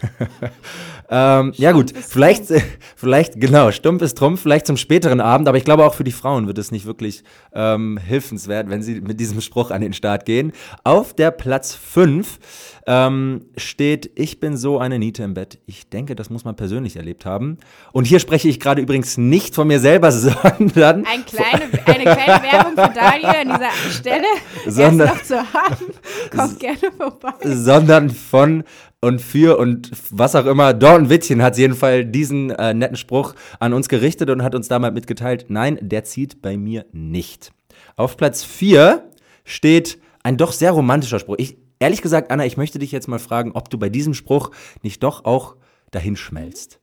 ähm, 1.10 1.52
ja 1.56 1.72
gut, 1.72 1.92
vielleicht, 1.96 2.44
vielleicht, 2.96 3.40
genau, 3.40 3.70
stumpf 3.70 4.02
ist 4.02 4.18
Trumpf, 4.18 4.42
vielleicht 4.42 4.66
zum 4.66 4.76
späteren 4.76 5.20
Abend, 5.20 5.48
aber 5.48 5.58
ich 5.58 5.64
glaube 5.64 5.84
auch 5.84 5.94
für 5.94 6.04
die 6.04 6.12
Frauen 6.12 6.46
wird 6.46 6.58
es 6.58 6.70
nicht 6.70 6.86
wirklich 6.86 7.24
ähm, 7.52 7.98
hilfenswert, 7.98 8.70
wenn 8.70 8.82
sie 8.82 9.00
mit 9.00 9.20
diesem 9.20 9.40
Spruch 9.40 9.70
an 9.70 9.80
den 9.80 9.92
Start 9.92 10.24
gehen. 10.24 10.52
Auf 10.84 11.14
der 11.14 11.30
Platz 11.30 11.74
5 11.74 12.38
ähm, 12.86 13.44
steht, 13.58 14.10
ich 14.14 14.40
bin 14.40 14.56
so 14.56 14.78
eine 14.78 14.98
Niete 14.98 15.22
im 15.22 15.34
Bett. 15.34 15.58
Ich 15.66 15.90
denke, 15.90 16.14
das 16.16 16.30
muss 16.30 16.44
man 16.44 16.56
persönlich 16.56 16.96
erlebt 16.96 17.26
haben. 17.26 17.58
Und 17.92 18.06
hier 18.06 18.18
spreche 18.18 18.48
ich 18.48 18.58
gerade 18.58 18.80
übrigens 18.80 19.18
nicht 19.18 19.54
von 19.54 19.68
mir 19.68 19.78
selber, 19.78 20.10
sondern 20.12 21.04
Ein 21.04 21.26
kleine, 21.26 21.64
eine 21.84 22.02
kleine 22.02 22.42
Werbung 22.42 22.72
für 22.72 22.94
Daniel 22.94 23.52
an 23.52 23.58
dieser 23.58 23.90
Stelle. 23.92 24.26
Sondern- 24.66 25.08
noch 25.08 25.22
zu 25.22 25.36
haben. 25.36 25.86
Kommt 26.34 26.60
gerne 26.60 26.78
vorbei. 26.96 27.34
sondern 27.44 28.10
von 28.10 28.64
und 29.00 29.20
für 29.20 29.58
und 29.58 29.90
was 30.10 30.34
auch 30.34 30.46
immer. 30.46 30.74
Dorn 30.74 31.08
Wittchen 31.08 31.42
hat 31.42 31.56
jeden 31.56 31.74
Fall 31.74 32.04
diesen 32.04 32.50
äh, 32.50 32.74
netten 32.74 32.96
Spruch 32.96 33.34
an 33.60 33.72
uns 33.72 33.88
gerichtet 33.88 34.30
und 34.30 34.42
hat 34.42 34.54
uns 34.54 34.68
damals 34.68 34.94
mitgeteilt, 34.94 35.46
nein, 35.48 35.78
der 35.80 36.04
zieht 36.04 36.42
bei 36.42 36.56
mir 36.56 36.84
nicht. 36.92 37.52
Auf 37.96 38.16
Platz 38.16 38.44
4 38.44 39.08
steht 39.44 39.98
ein 40.22 40.36
doch 40.36 40.52
sehr 40.52 40.72
romantischer 40.72 41.18
Spruch. 41.18 41.36
Ich, 41.38 41.56
ehrlich 41.78 42.02
gesagt, 42.02 42.30
Anna, 42.30 42.44
ich 42.44 42.56
möchte 42.56 42.78
dich 42.78 42.92
jetzt 42.92 43.08
mal 43.08 43.18
fragen, 43.18 43.52
ob 43.52 43.70
du 43.70 43.78
bei 43.78 43.88
diesem 43.88 44.14
Spruch 44.14 44.50
nicht 44.82 45.02
doch 45.02 45.24
auch 45.24 45.56
dahin 45.90 46.16
schmelzt. 46.16 46.80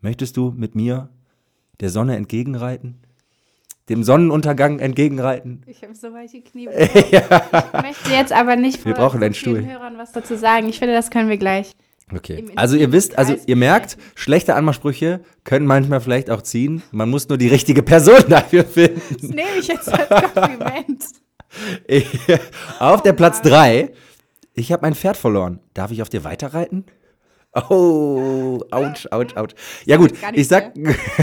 Möchtest 0.00 0.36
du 0.36 0.54
mit 0.56 0.74
mir 0.74 1.08
der 1.80 1.90
Sonne 1.90 2.16
entgegenreiten? 2.16 3.00
Dem 3.88 4.02
Sonnenuntergang 4.02 4.78
entgegenreiten? 4.80 5.62
Ich 5.66 5.82
habe 5.82 5.94
so 5.94 6.12
weiche 6.12 6.42
Knie. 6.42 6.68
Ich 6.78 7.82
möchte 7.82 8.10
jetzt 8.10 8.32
aber 8.32 8.56
nicht 8.56 8.84
Wir 8.84 8.94
brauchen 8.94 9.22
einen 9.22 9.34
Stuhl. 9.34 9.64
Hörern 9.64 9.96
was 9.96 10.12
dazu 10.12 10.36
sagen. 10.36 10.68
Ich 10.68 10.78
finde, 10.78 10.94
das 10.94 11.10
können 11.10 11.28
wir 11.28 11.38
gleich. 11.38 11.74
Okay. 12.14 12.44
Also 12.56 12.76
ihr 12.76 12.92
wisst, 12.92 13.18
also 13.18 13.34
ihr 13.46 13.56
merkt, 13.56 13.98
schlechte 14.14 14.54
Anmachsprüche 14.54 15.20
können 15.44 15.66
manchmal 15.66 16.00
vielleicht 16.00 16.30
auch 16.30 16.42
ziehen. 16.42 16.82
Man 16.90 17.10
muss 17.10 17.28
nur 17.28 17.38
die 17.38 17.48
richtige 17.48 17.82
Person 17.82 18.24
dafür 18.28 18.64
finden. 18.64 19.00
Das 19.10 19.30
nehme 19.30 19.48
ich 19.58 19.68
jetzt 19.68 19.92
als 19.92 20.08
Kompliment. 20.32 21.04
Auf 22.78 23.02
der 23.02 23.12
Platz 23.12 23.42
3. 23.42 23.90
Ich 24.54 24.72
habe 24.72 24.82
mein 24.82 24.94
Pferd 24.94 25.16
verloren. 25.16 25.60
Darf 25.74 25.90
ich 25.92 26.02
auf 26.02 26.08
dir 26.08 26.24
weiterreiten? 26.24 26.84
Oh, 27.68 28.60
ouch, 28.70 29.06
ouch, 29.10 29.36
ouch. 29.36 29.48
Ja 29.84 29.96
gut, 29.96 30.12
ich 30.32 30.48
sag, 30.48 30.72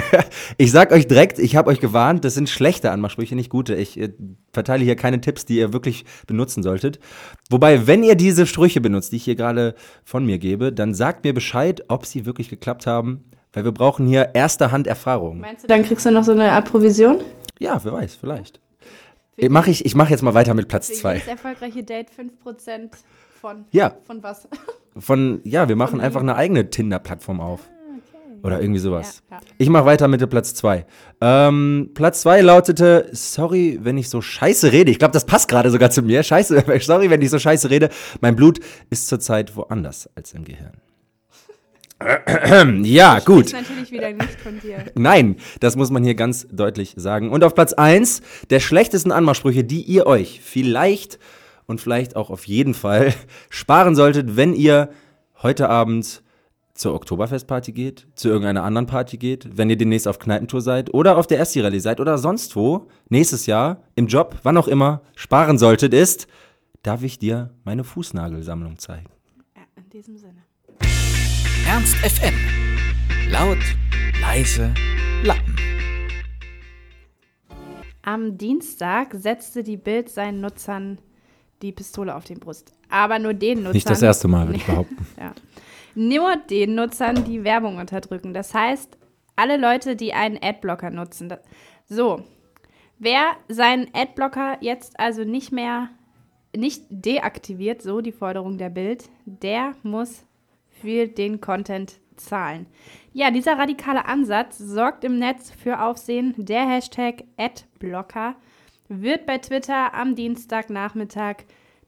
ich 0.57 0.71
sag 0.71 0.91
euch 0.91 1.07
direkt, 1.07 1.39
ich 1.39 1.55
habe 1.55 1.69
euch 1.69 1.79
gewarnt, 1.79 2.25
das 2.25 2.33
sind 2.33 2.49
schlechte 2.49 2.91
Anmachsprüche, 2.91 3.35
nicht 3.35 3.49
gute. 3.49 3.75
Ich 3.75 3.99
äh, 3.99 4.13
verteile 4.53 4.83
hier 4.83 4.95
keine 4.95 5.21
Tipps, 5.21 5.45
die 5.45 5.57
ihr 5.57 5.73
wirklich 5.73 6.05
benutzen 6.27 6.63
solltet. 6.63 6.99
Wobei, 7.49 7.87
wenn 7.87 8.03
ihr 8.03 8.15
diese 8.15 8.45
Sprüche 8.47 8.81
benutzt, 8.81 9.11
die 9.11 9.17
ich 9.17 9.23
hier 9.25 9.35
gerade 9.35 9.75
von 10.03 10.25
mir 10.25 10.37
gebe, 10.37 10.71
dann 10.71 10.93
sagt 10.93 11.23
mir 11.23 11.33
Bescheid, 11.33 11.83
ob 11.87 12.06
sie 12.06 12.25
wirklich 12.25 12.49
geklappt 12.49 12.87
haben, 12.87 13.23
weil 13.54 13.63
wir 13.63 13.71
brauchen 13.71 14.07
hier 14.07 14.31
erster 14.33 14.71
Hand 14.71 14.87
Erfahrung. 14.87 15.39
Meinst 15.39 15.63
du, 15.63 15.68
dann 15.68 15.83
kriegst 15.83 16.06
du 16.06 16.11
noch 16.11 16.23
so 16.23 16.31
eine 16.31 16.51
Art 16.51 16.69
Provision? 16.69 17.21
Ja, 17.59 17.80
wer 17.83 17.94
weiß, 17.94 18.15
vielleicht. 18.15 18.59
Ich 19.37 19.49
mache 19.49 19.69
ich, 19.69 19.85
ich 19.85 19.95
mach 19.95 20.09
jetzt 20.09 20.23
mal 20.23 20.33
weiter 20.33 20.54
mit 20.54 20.68
Platz 20.68 20.87
Für 20.87 20.94
2. 20.94 21.13
jedes 21.13 21.27
erfolgreiche 21.27 21.83
Date 21.83 22.07
5% 22.09 22.92
von. 23.42 23.65
Ja. 23.71 23.95
Von 24.06 24.23
was? 24.23 24.47
Von, 24.97 25.42
ja, 25.44 25.68
wir 25.68 25.75
machen 25.75 25.99
einfach 25.99 26.21
eine 26.21 26.35
eigene 26.35 26.69
Tinder-Plattform 26.69 27.42
auf. 27.42 27.61
Oder 28.45 28.61
irgendwie 28.61 28.80
sowas. 28.80 29.23
Ja, 29.31 29.37
ja. 29.37 29.44
Ich 29.57 29.69
mache 29.69 29.85
weiter 29.85 30.07
mit 30.07 30.21
der 30.21 30.28
Platz 30.28 30.54
2. 30.54 30.85
Ähm, 31.19 31.90
Platz 31.95 32.21
2 32.21 32.42
lautete, 32.42 33.09
sorry, 33.11 33.80
wenn 33.81 33.97
ich 33.97 34.07
so 34.07 34.21
scheiße 34.21 34.71
rede. 34.71 34.92
Ich 34.92 34.99
glaube, 34.99 35.14
das 35.14 35.25
passt 35.25 35.49
gerade 35.49 35.71
sogar 35.71 35.90
zu 35.90 36.04
mir. 36.04 36.21
Scheiße, 36.21 36.64
sorry, 36.81 37.09
wenn 37.09 37.23
ich 37.23 37.31
so 37.31 37.40
scheiße 37.40 37.71
rede. 37.71 37.90
Mein 38.21 38.35
Blut 38.35 38.59
ist 38.92 39.07
zurzeit 39.07 39.56
woanders 39.56 40.07
als 40.14 40.33
im 40.33 40.45
Gehirn. 40.45 40.73
ja, 42.83 43.19
gut. 43.19 43.45
Ist 43.45 43.54
natürlich 43.54 43.92
wieder 43.92 44.11
nicht 44.11 44.40
von 44.40 44.59
dir. 44.59 44.85
Nein, 44.95 45.37
das 45.59 45.75
muss 45.75 45.90
man 45.90 46.04
hier 46.04 46.14
ganz 46.16 46.45
deutlich 46.52 46.94
sagen. 46.97 47.31
Und 47.31 47.44
auf 47.44 47.56
Platz 47.56 47.73
1 47.73 48.21
der 48.52 48.59
schlechtesten 48.59 49.11
Anmachsprüche, 49.11 49.64
die 49.64 49.81
ihr 49.81 50.06
euch 50.06 50.42
vielleicht 50.44 51.18
und 51.68 51.81
vielleicht 51.81 52.16
auch 52.16 52.30
auf 52.30 52.45
jeden 52.48 52.74
Fall 52.74 53.14
sparen 53.50 53.95
solltet, 53.95 54.36
wenn 54.36 54.54
ihr 54.54 54.90
heute 55.42 55.69
Abend 55.69 56.24
zur 56.76 56.94
Oktoberfestparty 56.94 57.72
geht, 57.72 58.07
zu 58.16 58.28
irgendeiner 58.28 58.64
anderen 58.64 58.86
Party 58.86 59.18
geht, 59.18 59.57
wenn 59.57 59.69
ihr 59.69 59.78
demnächst 59.78 60.07
auf 60.07 60.19
Kneipentour 60.19 60.62
seid 60.62 60.94
oder 60.94 61.18
auf 61.18 61.26
der 61.26 61.40
Esti-Rallye 61.40 61.80
seid 61.80 62.00
oder 62.02 62.18
sonst 62.18 62.56
wo, 62.56 62.88
nächstes 63.10 63.45
Jahr, 63.45 63.81
im 63.95 64.07
Job, 64.07 64.36
wann 64.44 64.57
auch 64.57 64.68
immer, 64.68 65.02
sparen 65.16 65.57
solltet, 65.57 65.94
ist, 65.94 66.28
darf 66.84 67.02
ich 67.02 67.18
dir 67.18 67.52
meine 67.64 67.86
Fußnagelsammlung 67.86 68.78
zeigen. 68.78 69.10
Ja, 69.56 69.64
in 69.78 69.90
diesem 69.90 70.18
Sinne. 70.18 70.44
Ernst 71.66 71.95
FM. 71.95 72.36
Laut, 73.31 73.57
leise, 74.22 74.74
Lappen. 75.24 75.56
Am 78.04 78.38
Dienstag 78.38 79.16
setzte 79.16 79.64
die 79.64 79.78
Bild 79.78 80.10
seinen 80.10 80.42
Nutzern 80.42 81.00
die 81.62 81.71
Pistole 81.71 82.16
auf 82.16 82.26
die 82.26 82.35
Brust. 82.35 82.74
Aber 82.90 83.19
nur 83.19 83.33
den 83.33 83.59
Nutzern. 83.59 83.74
Nicht 83.74 83.90
das 83.90 84.02
erste 84.02 84.28
Mal, 84.28 84.47
würde 84.47 84.57
ich 84.57 84.66
behaupten. 84.68 84.97
Ja. 85.19 85.33
Nur 85.95 86.35
den 86.35 86.76
Nutzern, 86.76 87.24
die 87.24 87.44
Werbung 87.44 87.78
unterdrücken. 87.78 88.33
Das 88.33 88.54
heißt, 88.54 88.97
alle 89.35 89.57
Leute, 89.57 89.95
die 89.95 90.14
einen 90.14 90.38
Adblocker 90.42 90.90
nutzen. 90.90 91.33
So. 91.88 92.24
Wer 92.97 93.35
seinen 93.50 93.88
Adblocker 93.94 94.57
jetzt 94.62 95.00
also 95.00 95.24
nicht 95.24 95.52
mehr 95.52 95.90
nicht 96.56 96.83
deaktiviert, 96.90 97.81
so 97.81 98.00
die 98.00 98.14
Forderung 98.14 98.57
der 98.57 98.69
Bild, 98.69 99.09
der 99.26 99.74
muss 99.83 100.24
für 100.81 101.07
den 101.07 101.42
Content 101.42 102.00
zahlen. 102.16 102.66
Ja, 103.12 103.31
dieser 103.31 103.57
radikale 103.57 104.06
Ansatz 104.06 104.57
sorgt 104.57 105.04
im 105.04 105.19
Netz 105.19 105.52
für 105.52 105.81
Aufsehen. 105.81 106.33
Der 106.38 106.68
Hashtag 106.68 107.24
Adblocker 107.38 108.35
wird 108.87 109.25
bei 109.25 109.37
Twitter 109.37 109.94
am 109.94 110.15
Dienstagnachmittag 110.15 111.45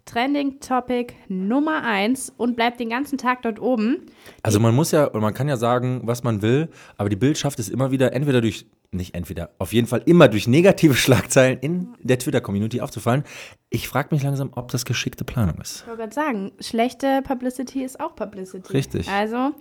Trending 0.07 0.61
Topic 0.61 1.13
Nummer 1.27 1.83
1 1.83 2.33
und 2.37 2.55
bleibt 2.55 2.79
den 2.79 2.89
ganzen 2.89 3.17
Tag 3.17 3.41
dort 3.41 3.59
oben. 3.59 4.05
Also 4.41 4.59
man 4.59 4.73
muss 4.73 4.91
ja, 4.91 5.09
man 5.13 5.33
kann 5.33 5.49
ja 5.49 5.57
sagen, 5.57 6.01
was 6.05 6.23
man 6.23 6.41
will, 6.41 6.69
aber 6.95 7.09
die 7.09 7.17
Bild 7.17 7.37
schafft 7.37 7.59
es 7.59 7.67
immer 7.67 7.91
wieder, 7.91 8.13
entweder 8.13 8.39
durch, 8.39 8.65
nicht 8.91 9.15
entweder, 9.15 9.49
auf 9.59 9.73
jeden 9.73 9.85
Fall 9.85 10.01
immer 10.05 10.29
durch 10.29 10.47
negative 10.47 10.93
Schlagzeilen 10.95 11.59
in 11.59 11.89
der 12.01 12.17
Twitter-Community 12.17 12.79
aufzufallen. 12.79 13.25
Ich 13.69 13.89
frage 13.89 14.15
mich 14.15 14.23
langsam, 14.23 14.51
ob 14.55 14.71
das 14.71 14.85
geschickte 14.85 15.25
Planung 15.25 15.59
ist. 15.59 15.81
Ich 15.81 15.87
wollte 15.87 16.03
gerade 16.03 16.15
sagen, 16.15 16.51
schlechte 16.61 17.21
Publicity 17.23 17.83
ist 17.83 17.99
auch 17.99 18.15
Publicity. 18.15 18.71
Richtig. 18.71 19.09
Also, 19.09 19.51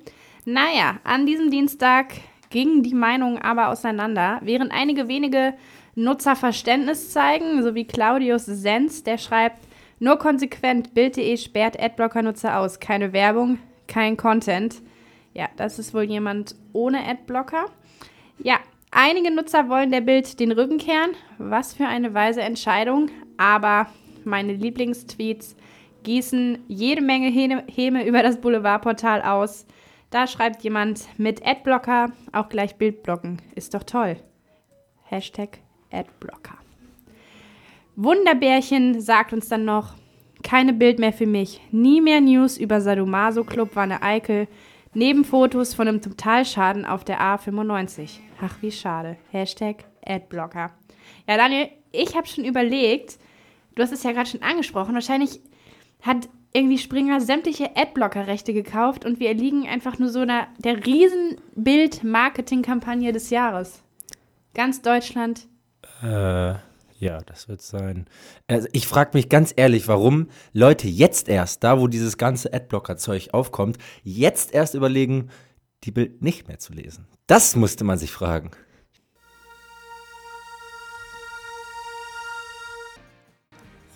naja, 0.44 1.00
an 1.02 1.26
diesem 1.26 1.50
Dienstag 1.50 2.14
gingen 2.50 2.84
die 2.84 2.94
Meinungen 2.94 3.38
aber 3.38 3.68
auseinander, 3.68 4.40
während 4.44 4.70
einige 4.72 5.08
wenige 5.08 5.54
Nutzer 5.98 6.36
Verständnis 6.36 7.10
zeigen, 7.10 7.62
so 7.62 7.74
wie 7.74 7.86
Claudius 7.86 8.44
Sens, 8.44 9.02
der 9.02 9.16
schreibt, 9.16 9.66
nur 9.98 10.18
konsequent, 10.18 10.92
Bild.de 10.92 11.38
sperrt 11.38 11.80
Adblocker-Nutzer 11.80 12.58
aus. 12.58 12.80
Keine 12.80 13.14
Werbung, 13.14 13.58
kein 13.88 14.18
Content. 14.18 14.82
Ja, 15.32 15.48
das 15.56 15.78
ist 15.78 15.94
wohl 15.94 16.02
jemand 16.02 16.54
ohne 16.74 17.02
Adblocker. 17.02 17.70
Ja, 18.38 18.58
einige 18.90 19.34
Nutzer 19.34 19.70
wollen 19.70 19.90
der 19.90 20.02
Bild 20.02 20.38
den 20.38 20.52
Rücken 20.52 20.76
kehren. 20.76 21.12
Was 21.38 21.72
für 21.72 21.86
eine 21.86 22.12
weise 22.12 22.42
Entscheidung. 22.42 23.10
Aber 23.38 23.86
meine 24.24 24.52
Lieblingstweets 24.52 25.56
gießen 26.02 26.58
jede 26.68 27.00
Menge 27.00 27.28
Häme 27.28 28.06
über 28.06 28.22
das 28.22 28.38
Boulevardportal 28.42 29.22
aus. 29.22 29.66
Da 30.10 30.26
schreibt 30.26 30.62
jemand 30.62 31.06
mit 31.16 31.46
Adblocker 31.46 32.12
auch 32.32 32.50
gleich 32.50 32.76
Bildblocken. 32.76 33.40
Ist 33.54 33.72
doch 33.72 33.82
toll. 33.82 34.18
Hashtag 35.04 35.60
Adblocker. 35.96 36.58
Wunderbärchen 37.96 39.00
sagt 39.00 39.32
uns 39.32 39.48
dann 39.48 39.64
noch, 39.64 39.94
keine 40.42 40.72
Bild 40.72 40.98
mehr 40.98 41.12
für 41.12 41.26
mich. 41.26 41.60
Nie 41.72 42.00
mehr 42.00 42.20
News 42.20 42.58
über 42.58 42.80
Sadomaso 42.80 43.42
Club 43.42 43.74
Wanne 43.74 44.02
Eickel. 44.02 44.46
Neben 44.94 45.24
Fotos 45.24 45.74
von 45.74 45.88
einem 45.88 46.02
Totalschaden 46.02 46.84
auf 46.84 47.04
der 47.04 47.20
A95. 47.20 48.20
Ach, 48.40 48.62
wie 48.62 48.70
schade. 48.70 49.16
Hashtag 49.30 49.84
Adblocker. 50.04 50.70
Ja, 51.28 51.36
Daniel, 51.36 51.68
ich 51.90 52.16
habe 52.16 52.28
schon 52.28 52.44
überlegt, 52.44 53.18
du 53.74 53.82
hast 53.82 53.92
es 53.92 54.04
ja 54.04 54.12
gerade 54.12 54.28
schon 54.28 54.42
angesprochen, 54.42 54.94
wahrscheinlich 54.94 55.40
hat 56.02 56.28
irgendwie 56.52 56.78
Springer 56.78 57.20
sämtliche 57.20 57.76
Adblocker-Rechte 57.76 58.54
gekauft 58.54 59.04
und 59.04 59.20
wir 59.20 59.28
erliegen 59.28 59.66
einfach 59.66 59.98
nur 59.98 60.08
so 60.08 60.20
einer, 60.20 60.46
der 60.58 60.86
Riesenbild-Marketing-Kampagne 60.86 63.12
des 63.12 63.28
Jahres. 63.30 63.82
Ganz 64.54 64.80
Deutschland. 64.80 65.48
Äh, 66.02 66.54
ja, 66.98 67.18
das 67.26 67.48
wird 67.48 67.60
sein. 67.62 68.06
Also 68.46 68.68
ich 68.72 68.86
frage 68.86 69.10
mich 69.14 69.28
ganz 69.28 69.52
ehrlich, 69.54 69.86
warum 69.88 70.28
Leute 70.52 70.88
jetzt 70.88 71.28
erst, 71.28 71.62
da 71.62 71.78
wo 71.78 71.88
dieses 71.88 72.16
ganze 72.16 72.52
Adblocker-Zeug 72.52 73.30
aufkommt, 73.32 73.78
jetzt 74.02 74.54
erst 74.54 74.74
überlegen, 74.74 75.30
die 75.84 75.90
Bild 75.90 76.22
nicht 76.22 76.48
mehr 76.48 76.58
zu 76.58 76.72
lesen. 76.72 77.06
Das 77.26 77.54
musste 77.54 77.84
man 77.84 77.98
sich 77.98 78.12
fragen. 78.12 78.50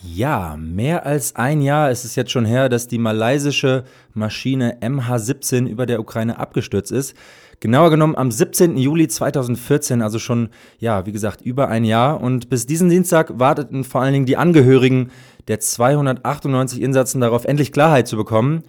Ja, 0.02 0.56
mehr 0.58 1.04
als 1.04 1.36
ein 1.36 1.60
Jahr 1.60 1.90
ist 1.90 2.04
es 2.04 2.16
jetzt 2.16 2.30
schon 2.30 2.46
her, 2.46 2.70
dass 2.70 2.88
die 2.88 2.96
malaysische 2.96 3.84
Maschine 4.14 4.78
MH17 4.80 5.66
über 5.66 5.84
der 5.84 6.00
Ukraine 6.00 6.38
abgestürzt 6.38 6.90
ist. 6.90 7.14
Genauer 7.60 7.90
genommen 7.90 8.16
am 8.16 8.30
17. 8.30 8.78
Juli 8.78 9.08
2014, 9.08 10.00
also 10.00 10.18
schon, 10.18 10.48
ja, 10.78 11.04
wie 11.04 11.12
gesagt, 11.12 11.42
über 11.42 11.68
ein 11.68 11.84
Jahr. 11.84 12.22
Und 12.22 12.48
bis 12.48 12.64
diesen 12.64 12.88
Dienstag 12.88 13.38
warteten 13.38 13.84
vor 13.84 14.00
allen 14.00 14.14
Dingen 14.14 14.24
die 14.24 14.38
Angehörigen 14.38 15.10
der 15.48 15.60
298 15.60 16.80
Insassen 16.80 17.20
darauf, 17.20 17.44
endlich 17.44 17.70
Klarheit 17.70 18.08
zu 18.08 18.16
bekommen, 18.16 18.62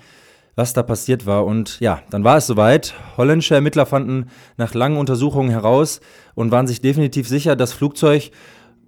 was 0.55 0.73
da 0.73 0.83
passiert 0.83 1.25
war. 1.25 1.45
Und 1.45 1.79
ja, 1.79 2.01
dann 2.09 2.25
war 2.25 2.35
es 2.35 2.47
soweit. 2.47 2.93
Holländische 3.15 3.55
Ermittler 3.55 3.85
fanden 3.85 4.25
nach 4.57 4.73
langen 4.73 4.97
Untersuchungen 4.97 5.49
heraus 5.49 6.01
und 6.35 6.51
waren 6.51 6.67
sich 6.67 6.81
definitiv 6.81 7.29
sicher, 7.29 7.55
das 7.55 7.71
Flugzeug 7.71 8.31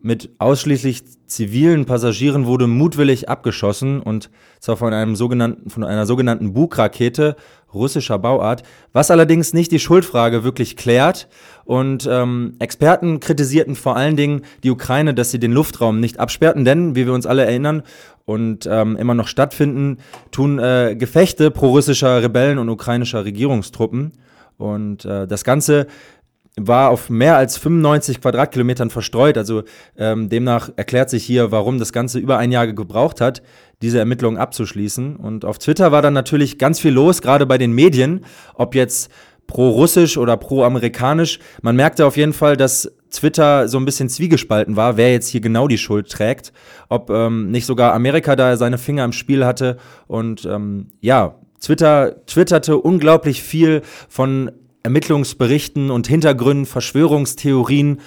mit 0.03 0.31
ausschließlich 0.37 1.03
zivilen 1.27 1.85
Passagieren 1.85 2.45
wurde 2.45 2.67
mutwillig 2.67 3.29
abgeschossen 3.29 4.01
und 4.01 4.29
zwar 4.59 4.75
von 4.75 4.93
einem 4.93 5.15
sogenannten 5.15 5.69
von 5.69 5.85
einer 5.85 6.05
sogenannten 6.05 6.53
Bug-Rakete 6.53 7.37
russischer 7.73 8.19
Bauart, 8.19 8.63
was 8.91 9.09
allerdings 9.09 9.53
nicht 9.53 9.71
die 9.71 9.79
Schuldfrage 9.79 10.43
wirklich 10.43 10.75
klärt. 10.75 11.27
Und 11.65 12.07
ähm, 12.11 12.55
Experten 12.59 13.21
kritisierten 13.21 13.75
vor 13.75 13.95
allen 13.95 14.17
Dingen 14.17 14.41
die 14.63 14.71
Ukraine, 14.71 15.13
dass 15.13 15.31
sie 15.31 15.39
den 15.39 15.53
Luftraum 15.53 16.01
nicht 16.01 16.19
absperrten, 16.19 16.65
denn 16.65 16.95
wie 16.95 17.05
wir 17.05 17.13
uns 17.13 17.25
alle 17.25 17.45
erinnern 17.45 17.83
und 18.25 18.67
ähm, 18.69 18.97
immer 18.97 19.13
noch 19.13 19.27
stattfinden, 19.27 19.97
tun 20.31 20.59
äh, 20.59 20.95
Gefechte 20.97 21.49
pro-russischer 21.49 22.21
Rebellen 22.21 22.59
und 22.59 22.69
ukrainischer 22.69 23.25
Regierungstruppen. 23.25 24.11
Und 24.57 25.05
äh, 25.05 25.27
das 25.27 25.43
Ganze 25.43 25.87
war 26.55 26.89
auf 26.91 27.09
mehr 27.09 27.35
als 27.35 27.57
95 27.57 28.21
Quadratkilometern 28.21 28.89
verstreut. 28.89 29.37
Also 29.37 29.63
ähm, 29.97 30.29
demnach 30.29 30.69
erklärt 30.75 31.09
sich 31.09 31.23
hier, 31.23 31.51
warum 31.51 31.79
das 31.79 31.93
Ganze 31.93 32.19
über 32.19 32.37
ein 32.37 32.51
Jahr 32.51 32.67
gebraucht 32.67 33.21
hat, 33.21 33.41
diese 33.81 33.99
Ermittlungen 33.99 34.37
abzuschließen. 34.37 35.15
Und 35.15 35.45
auf 35.45 35.57
Twitter 35.57 35.91
war 35.91 36.01
dann 36.01 36.13
natürlich 36.13 36.59
ganz 36.59 36.79
viel 36.79 36.91
los, 36.91 37.21
gerade 37.21 37.45
bei 37.45 37.57
den 37.57 37.73
Medien, 37.73 38.25
ob 38.53 38.75
jetzt 38.75 39.11
pro-russisch 39.47 40.17
oder 40.17 40.37
pro-amerikanisch. 40.37 41.39
Man 41.61 41.75
merkte 41.75 42.05
auf 42.05 42.17
jeden 42.17 42.33
Fall, 42.33 42.55
dass 42.55 42.91
Twitter 43.11 43.67
so 43.67 43.77
ein 43.77 43.85
bisschen 43.85 44.09
zwiegespalten 44.09 44.75
war, 44.75 44.95
wer 44.97 45.11
jetzt 45.11 45.27
hier 45.27 45.41
genau 45.41 45.67
die 45.67 45.77
Schuld 45.77 46.09
trägt. 46.09 46.53
Ob 46.87 47.09
ähm, 47.09 47.51
nicht 47.51 47.65
sogar 47.65 47.93
Amerika 47.93 48.35
da 48.35 48.57
seine 48.57 48.77
Finger 48.77 49.05
im 49.05 49.11
Spiel 49.11 49.45
hatte. 49.45 49.77
Und 50.07 50.45
ähm, 50.45 50.91
ja, 51.01 51.35
Twitter 51.59 52.25
twitterte 52.25 52.77
unglaublich 52.77 53.41
viel 53.41 53.81
von 54.09 54.51
Ermittlungsberichten 54.83 55.89
und 55.89 56.07
Hintergründen, 56.07 56.65
Verschwörungstheorien. 56.65 57.99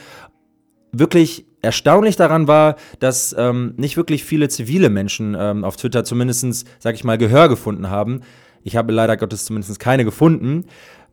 Wirklich 0.92 1.46
erstaunlich 1.62 2.16
daran 2.16 2.48
war, 2.48 2.76
dass 3.00 3.34
ähm, 3.38 3.74
nicht 3.76 3.96
wirklich 3.96 4.24
viele 4.24 4.48
zivile 4.48 4.88
Menschen 4.88 5.36
ähm, 5.38 5.64
auf 5.64 5.76
Twitter 5.76 6.04
zumindest, 6.04 6.66
sag 6.78 6.94
ich 6.94 7.04
mal, 7.04 7.18
Gehör 7.18 7.48
gefunden 7.48 7.90
haben. 7.90 8.20
Ich 8.62 8.76
habe 8.76 8.92
leider 8.92 9.16
Gottes 9.16 9.44
zumindest 9.44 9.78
keine 9.78 10.04
gefunden. 10.04 10.66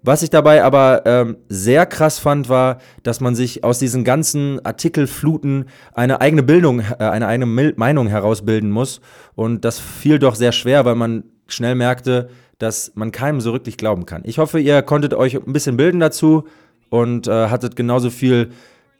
Was 0.05 0.21
ich 0.21 0.29
dabei 0.29 0.63
aber 0.63 1.03
ähm, 1.05 1.37
sehr 1.47 1.85
krass 1.85 2.19
fand, 2.19 2.49
war, 2.49 2.79
dass 3.03 3.21
man 3.21 3.35
sich 3.35 3.63
aus 3.63 3.79
diesen 3.79 4.03
ganzen 4.03 4.63
Artikelfluten 4.65 5.65
eine 5.93 6.19
eigene 6.19 6.43
Bildung, 6.43 6.81
äh, 6.81 6.95
eine 6.99 7.27
eigene 7.27 7.73
Meinung 7.77 8.07
herausbilden 8.07 8.69
muss. 8.69 8.99
Und 9.35 9.63
das 9.63 9.79
fiel 9.79 10.19
doch 10.19 10.35
sehr 10.35 10.51
schwer, 10.51 10.83
weil 10.83 10.95
man 10.95 11.23
schnell 11.47 11.75
merkte, 11.75 12.29
dass 12.63 12.93
man 12.95 13.11
keinem 13.11 13.41
so 13.41 13.51
wirklich 13.51 13.77
glauben 13.77 14.05
kann. 14.05 14.21
Ich 14.25 14.37
hoffe, 14.37 14.59
ihr 14.59 14.81
konntet 14.81 15.13
euch 15.13 15.35
ein 15.35 15.53
bisschen 15.53 15.77
bilden 15.77 15.99
dazu 15.99 16.47
und 16.89 17.27
äh, 17.27 17.49
hattet 17.49 17.75
genauso 17.75 18.09
viel, 18.09 18.51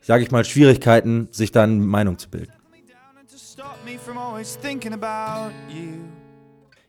sage 0.01 0.21
ich 0.23 0.31
mal, 0.31 0.43
Schwierigkeiten, 0.43 1.29
sich 1.31 1.51
da 1.51 1.63
eine 1.63 1.73
Meinung 1.73 2.17
zu 2.17 2.29
bilden. 2.29 2.51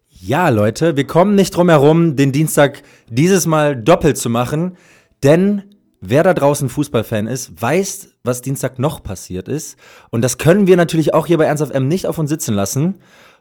Ja, 0.08 0.48
Leute, 0.48 0.96
wir 0.96 1.06
kommen 1.06 1.34
nicht 1.34 1.54
drum 1.54 1.68
herum, 1.68 2.16
den 2.16 2.32
Dienstag 2.32 2.82
dieses 3.08 3.46
Mal 3.46 3.76
doppelt 3.76 4.16
zu 4.16 4.28
machen, 4.28 4.76
denn 5.22 5.62
wer 6.00 6.22
da 6.22 6.34
draußen 6.34 6.68
Fußballfan 6.68 7.26
ist, 7.26 7.60
weiß, 7.60 8.08
was 8.24 8.42
Dienstag 8.42 8.78
noch 8.78 9.02
passiert 9.02 9.48
ist. 9.48 9.76
Und 10.10 10.22
das 10.22 10.38
können 10.38 10.66
wir 10.66 10.76
natürlich 10.76 11.14
auch 11.14 11.26
hier 11.26 11.38
bei 11.38 11.44
Ernst 11.44 11.62
auf 11.62 11.70
M 11.70 11.86
nicht 11.86 12.06
auf 12.06 12.18
uns 12.18 12.30
sitzen 12.30 12.54
lassen. 12.54 12.96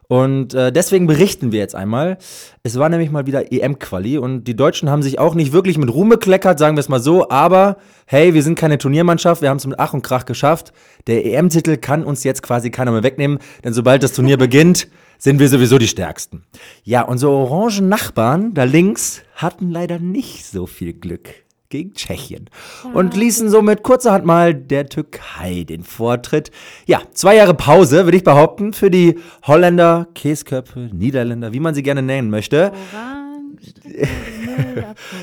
Und 0.08 0.54
äh, 0.54 0.70
deswegen 0.72 1.06
berichten 1.06 1.52
wir 1.52 1.60
jetzt 1.60 1.74
einmal. 1.74 2.18
Es 2.62 2.78
war 2.78 2.88
nämlich 2.88 3.10
mal 3.10 3.26
wieder 3.26 3.52
EM-Quali 3.52 4.18
und 4.18 4.44
die 4.44 4.56
Deutschen 4.56 4.90
haben 4.90 5.02
sich 5.02 5.18
auch 5.18 5.34
nicht 5.34 5.52
wirklich 5.52 5.78
mit 5.78 5.92
Ruhm 5.92 6.08
bekleckert, 6.08 6.58
sagen 6.58 6.76
wir 6.76 6.80
es 6.80 6.88
mal 6.88 7.00
so, 7.00 7.28
aber 7.30 7.78
hey, 8.06 8.34
wir 8.34 8.42
sind 8.42 8.58
keine 8.58 8.78
Turniermannschaft, 8.78 9.42
wir 9.42 9.48
haben 9.48 9.56
es 9.56 9.66
mit 9.66 9.78
Ach 9.78 9.94
und 9.94 10.02
Krach 10.02 10.26
geschafft. 10.26 10.72
Der 11.06 11.24
EM-Titel 11.24 11.76
kann 11.76 12.04
uns 12.04 12.24
jetzt 12.24 12.42
quasi 12.42 12.70
keiner 12.70 12.92
mehr 12.92 13.02
wegnehmen, 13.02 13.38
denn 13.64 13.72
sobald 13.72 14.02
das 14.02 14.12
Turnier 14.12 14.36
beginnt, 14.36 14.88
sind 15.18 15.38
wir 15.38 15.48
sowieso 15.48 15.78
die 15.78 15.88
Stärksten. 15.88 16.42
Ja, 16.82 17.02
unsere 17.02 17.32
orangen 17.32 17.88
Nachbarn 17.88 18.52
da 18.52 18.64
links 18.64 19.22
hatten 19.36 19.70
leider 19.70 19.98
nicht 19.98 20.44
so 20.44 20.66
viel 20.66 20.92
Glück 20.92 21.43
gegen 21.68 21.94
Tschechien 21.94 22.50
und 22.92 23.16
ließen 23.16 23.48
somit 23.48 23.82
kurzerhand 23.82 24.24
mal 24.24 24.54
der 24.54 24.88
Türkei 24.88 25.64
den 25.64 25.82
Vortritt. 25.82 26.50
Ja, 26.86 27.02
zwei 27.12 27.36
Jahre 27.36 27.54
Pause, 27.54 28.04
würde 28.04 28.16
ich 28.16 28.24
behaupten, 28.24 28.72
für 28.72 28.90
die 28.90 29.18
Holländer, 29.44 30.06
Käsköpfe, 30.14 30.90
Niederländer, 30.92 31.52
wie 31.52 31.60
man 31.60 31.74
sie 31.74 31.82
gerne 31.82 32.02
nennen 32.02 32.30
möchte. 32.30 32.72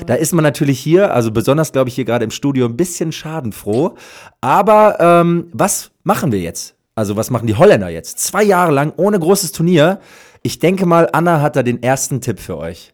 da 0.06 0.14
ist 0.14 0.32
man 0.32 0.42
natürlich 0.42 0.80
hier, 0.80 1.14
also 1.14 1.30
besonders 1.30 1.72
glaube 1.72 1.88
ich 1.88 1.94
hier 1.94 2.04
gerade 2.04 2.24
im 2.24 2.30
Studio, 2.30 2.66
ein 2.66 2.76
bisschen 2.76 3.12
schadenfroh. 3.12 3.94
Aber 4.40 4.98
ähm, 5.00 5.48
was 5.52 5.90
machen 6.02 6.32
wir 6.32 6.40
jetzt? 6.40 6.74
Also 6.94 7.16
was 7.16 7.30
machen 7.30 7.46
die 7.46 7.54
Holländer 7.54 7.88
jetzt? 7.88 8.18
Zwei 8.18 8.42
Jahre 8.42 8.72
lang 8.72 8.92
ohne 8.96 9.18
großes 9.18 9.52
Turnier. 9.52 10.00
Ich 10.42 10.58
denke 10.58 10.86
mal, 10.86 11.08
Anna 11.12 11.40
hat 11.40 11.56
da 11.56 11.62
den 11.62 11.82
ersten 11.82 12.20
Tipp 12.20 12.40
für 12.40 12.58
euch. 12.58 12.92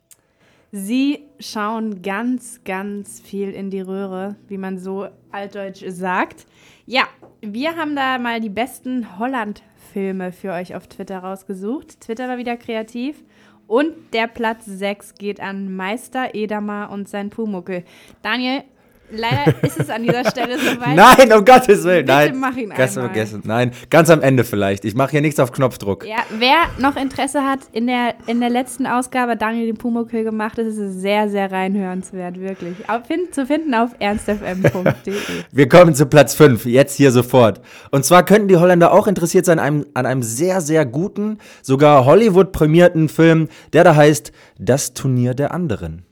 Sie 0.70 1.25
schauen 1.40 2.02
ganz, 2.02 2.62
ganz 2.62 3.20
viel 3.20 3.52
in 3.52 3.70
die 3.70 3.80
Röhre, 3.80 4.37
wie 4.48 4.58
man 4.58 4.78
so 4.78 5.08
altdeutsch 5.32 5.82
sagt. 5.88 6.46
Ja, 6.84 7.04
wir 7.40 7.76
haben 7.76 7.96
da 7.96 8.18
mal 8.18 8.40
die 8.40 8.50
besten 8.50 9.18
Holland-Filme 9.18 10.30
für 10.30 10.52
euch 10.52 10.75
auf 10.75 10.87
Twitter 10.87 11.20
rausgesucht. 11.20 12.00
Twitter 12.02 12.28
war 12.28 12.37
wieder 12.37 12.58
kreativ. 12.58 13.25
Und 13.66 13.94
der 14.12 14.26
Platz 14.26 14.66
6 14.66 15.14
geht 15.14 15.40
an 15.40 15.75
Meister 15.75 16.34
Edamer 16.34 16.90
und 16.90 17.08
sein 17.08 17.30
Pumuckel. 17.30 17.84
Daniel, 18.22 18.64
Leider 19.10 19.54
ist 19.62 19.80
es 19.80 19.90
an 19.90 20.02
dieser 20.02 20.28
Stelle 20.30 20.58
soweit. 20.58 20.94
Nein, 20.94 21.32
um 21.32 21.44
Gottes 21.44 21.84
Willen. 21.84 22.04
Bitte 22.06 22.12
Nein. 22.12 22.38
mach 22.38 22.56
ihn 22.56 22.70
Ganz 22.70 22.96
einmal. 22.96 23.12
vergessen. 23.12 23.42
Nein, 23.44 23.72
ganz 23.90 24.10
am 24.10 24.20
Ende 24.20 24.44
vielleicht. 24.44 24.84
Ich 24.84 24.94
mache 24.94 25.12
hier 25.12 25.20
nichts 25.20 25.40
auf 25.40 25.52
Knopfdruck. 25.52 26.06
Ja, 26.06 26.18
wer 26.38 26.56
noch 26.78 26.96
Interesse 26.96 27.42
hat, 27.44 27.60
in 27.72 27.86
der, 27.86 28.14
in 28.26 28.40
der 28.40 28.50
letzten 28.50 28.86
Ausgabe 28.86 29.36
Daniel 29.36 29.66
den 29.66 29.76
Pumuckl 29.76 30.24
gemacht. 30.24 30.58
Das 30.58 30.66
ist 30.66 31.00
sehr, 31.00 31.28
sehr 31.28 31.50
reinhörenswert, 31.50 32.38
wirklich. 32.40 32.76
Auf, 32.88 33.02
zu 33.30 33.46
finden 33.46 33.74
auf 33.74 33.90
ernstfm.de. 33.98 35.14
Wir 35.52 35.68
kommen 35.68 35.94
zu 35.94 36.06
Platz 36.06 36.34
5, 36.34 36.66
jetzt 36.66 36.94
hier 36.96 37.10
sofort. 37.12 37.60
Und 37.90 38.04
zwar 38.04 38.24
könnten 38.24 38.48
die 38.48 38.56
Holländer 38.56 38.92
auch 38.92 39.06
interessiert 39.06 39.44
sein 39.44 39.58
an 39.58 39.64
einem, 39.64 39.86
an 39.94 40.06
einem 40.06 40.22
sehr, 40.22 40.60
sehr 40.60 40.84
guten, 40.86 41.38
sogar 41.62 42.04
Hollywood-prämierten 42.04 43.08
Film, 43.08 43.48
der 43.72 43.84
da 43.84 43.96
heißt 43.96 44.32
Das 44.58 44.94
Turnier 44.94 45.34
der 45.34 45.52
anderen. 45.52 46.04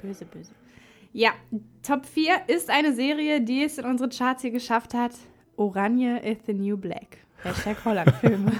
Böse, 0.00 0.24
böse. 0.24 0.50
Ja, 1.12 1.30
Top 1.82 2.06
4 2.06 2.42
ist 2.46 2.70
eine 2.70 2.94
Serie, 2.94 3.40
die 3.40 3.64
es 3.64 3.76
in 3.76 3.84
unsere 3.84 4.08
Charts 4.08 4.42
hier 4.42 4.52
geschafft 4.52 4.94
hat. 4.94 5.10
Oranje 5.56 6.18
is 6.18 6.38
the 6.46 6.54
new 6.54 6.76
black. 6.76 7.18
Hashtag 7.42 7.76
Holland-Filme. 7.84 8.52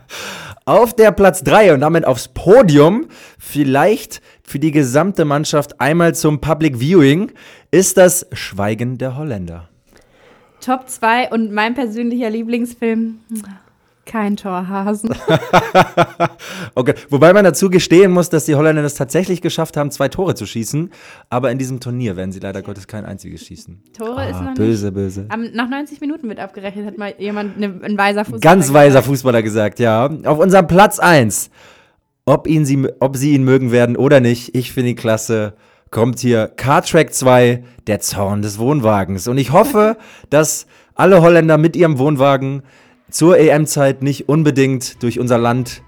Auf 0.64 0.92
der 0.92 1.12
Platz 1.12 1.44
3 1.44 1.74
und 1.74 1.80
damit 1.80 2.04
aufs 2.04 2.26
Podium, 2.26 3.06
vielleicht 3.38 4.20
für 4.42 4.58
die 4.58 4.72
gesamte 4.72 5.24
Mannschaft 5.24 5.80
einmal 5.80 6.16
zum 6.16 6.40
Public 6.40 6.80
Viewing, 6.80 7.30
ist 7.70 7.98
das 7.98 8.26
Schweigen 8.32 8.98
der 8.98 9.16
Holländer. 9.16 9.68
Top 10.60 10.88
2 10.88 11.30
und 11.30 11.52
mein 11.52 11.74
persönlicher 11.74 12.30
Lieblingsfilm. 12.30 13.20
Kein 14.06 14.36
Torhasen. 14.36 15.10
Okay, 16.74 16.94
wobei 17.08 17.32
man 17.32 17.44
dazu 17.44 17.70
gestehen 17.70 18.12
muss, 18.12 18.28
dass 18.28 18.44
die 18.44 18.54
Holländer 18.54 18.84
es 18.84 18.94
tatsächlich 18.94 19.40
geschafft 19.40 19.76
haben, 19.76 19.90
zwei 19.90 20.08
Tore 20.08 20.34
zu 20.34 20.44
schießen, 20.46 20.90
aber 21.30 21.50
in 21.50 21.58
diesem 21.58 21.80
Turnier 21.80 22.16
werden 22.16 22.32
sie 22.32 22.38
leider 22.40 22.60
Gottes 22.62 22.86
kein 22.86 23.04
einziges 23.06 23.42
schießen. 23.46 23.82
Tore 23.96 24.28
ist 24.28 24.36
Ah, 24.36 24.42
noch 24.42 24.54
böse, 24.54 24.92
böse. 24.92 25.20
nicht. 25.22 25.32
Am, 25.32 25.50
nach 25.52 25.68
90 25.70 26.00
Minuten 26.02 26.28
wird 26.28 26.38
abgerechnet, 26.38 26.86
hat 26.86 26.98
mal 26.98 27.14
jemand, 27.18 27.58
ne, 27.58 27.80
ein 27.82 27.96
weiser 27.96 28.24
Fußballer 28.24 28.40
Ganz 28.40 28.72
weiser 28.72 28.86
gesagt. 29.00 29.06
Fußballer 29.06 29.42
gesagt, 29.42 29.78
ja. 29.78 30.06
Auf 30.24 30.38
unserem 30.38 30.66
Platz 30.66 30.98
1, 30.98 31.50
ob, 32.26 32.46
ihn 32.46 32.66
sie, 32.66 32.86
ob 33.00 33.16
sie 33.16 33.32
ihn 33.34 33.44
mögen 33.44 33.72
werden 33.72 33.96
oder 33.96 34.20
nicht, 34.20 34.54
ich 34.54 34.72
finde 34.72 34.90
ihn 34.90 34.96
klasse, 34.96 35.54
kommt 35.90 36.18
hier 36.18 36.48
Car 36.56 36.82
Track 36.82 37.14
2, 37.14 37.64
der 37.86 38.00
Zorn 38.00 38.42
des 38.42 38.58
Wohnwagens. 38.58 39.28
Und 39.28 39.38
ich 39.38 39.52
hoffe, 39.52 39.96
dass 40.30 40.66
alle 40.94 41.22
Holländer 41.22 41.56
mit 41.56 41.74
ihrem 41.74 41.98
Wohnwagen 41.98 42.62
zur 43.10 43.38
EM-Zeit 43.38 44.02
nicht 44.02 44.28
unbedingt 44.28 45.02
durch 45.02 45.18
unser 45.20 45.38
Land 45.38 45.82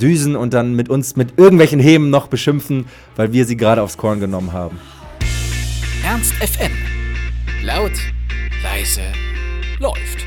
düsen 0.00 0.34
und 0.34 0.54
dann 0.54 0.74
mit 0.74 0.88
uns 0.88 1.16
mit 1.16 1.38
irgendwelchen 1.38 1.78
Hemen 1.78 2.10
noch 2.10 2.26
beschimpfen, 2.26 2.86
weil 3.16 3.32
wir 3.32 3.44
sie 3.44 3.56
gerade 3.56 3.82
aufs 3.82 3.96
Korn 3.96 4.20
genommen 4.20 4.52
haben. 4.52 4.78
Ernst 6.04 6.34
FM. 6.34 6.72
Laut, 7.64 7.92
leise, 8.62 9.02
läuft. 9.78 10.26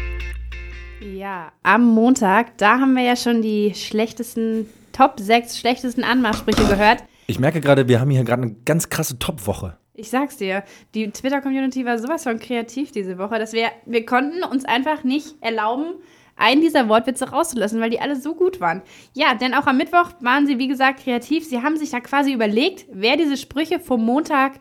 Ja, 1.01 1.51
am 1.63 1.85
Montag, 1.85 2.57
da 2.57 2.79
haben 2.79 2.95
wir 2.95 3.03
ja 3.03 3.15
schon 3.15 3.41
die 3.41 3.73
schlechtesten, 3.75 4.67
Top 4.93 5.19
6 5.19 5.59
schlechtesten 5.59 6.03
Anmachsprüche 6.03 6.65
gehört. 6.65 7.03
Ich 7.27 7.39
merke 7.39 7.61
gerade, 7.61 7.87
wir 7.87 7.99
haben 7.99 8.09
hier 8.09 8.23
gerade 8.23 8.43
eine 8.43 8.55
ganz 8.65 8.89
krasse 8.89 9.19
Top-Woche. 9.19 9.77
Ich 9.93 10.09
sag's 10.09 10.37
dir, 10.37 10.63
die 10.95 11.09
Twitter-Community 11.11 11.85
war 11.85 11.99
sowas 11.99 12.23
von 12.23 12.39
kreativ 12.39 12.91
diese 12.91 13.17
Woche, 13.17 13.37
dass 13.37 13.53
wir, 13.53 13.67
wir 13.85 14.05
konnten 14.05 14.43
uns 14.43 14.63
einfach 14.63 15.03
nicht 15.03 15.35
erlauben, 15.41 15.95
einen 16.37 16.61
dieser 16.61 16.87
Wortwitze 16.87 17.29
rauszulassen, 17.29 17.81
weil 17.81 17.89
die 17.89 17.99
alle 17.99 18.15
so 18.15 18.35
gut 18.35 18.61
waren. 18.61 18.81
Ja, 19.13 19.33
denn 19.33 19.53
auch 19.53 19.67
am 19.67 19.77
Mittwoch 19.77 20.11
waren 20.19 20.47
sie, 20.47 20.59
wie 20.59 20.67
gesagt, 20.67 21.03
kreativ. 21.03 21.45
Sie 21.45 21.61
haben 21.61 21.77
sich 21.77 21.89
da 21.89 21.99
quasi 21.99 22.31
überlegt, 22.31 22.85
wer 22.91 23.17
diese 23.17 23.37
Sprüche 23.37 23.79
vom 23.79 24.05
Montag 24.05 24.53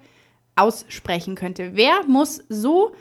aussprechen 0.57 1.35
könnte. 1.35 1.73
Wer 1.75 2.05
muss 2.07 2.43
so, 2.49 2.93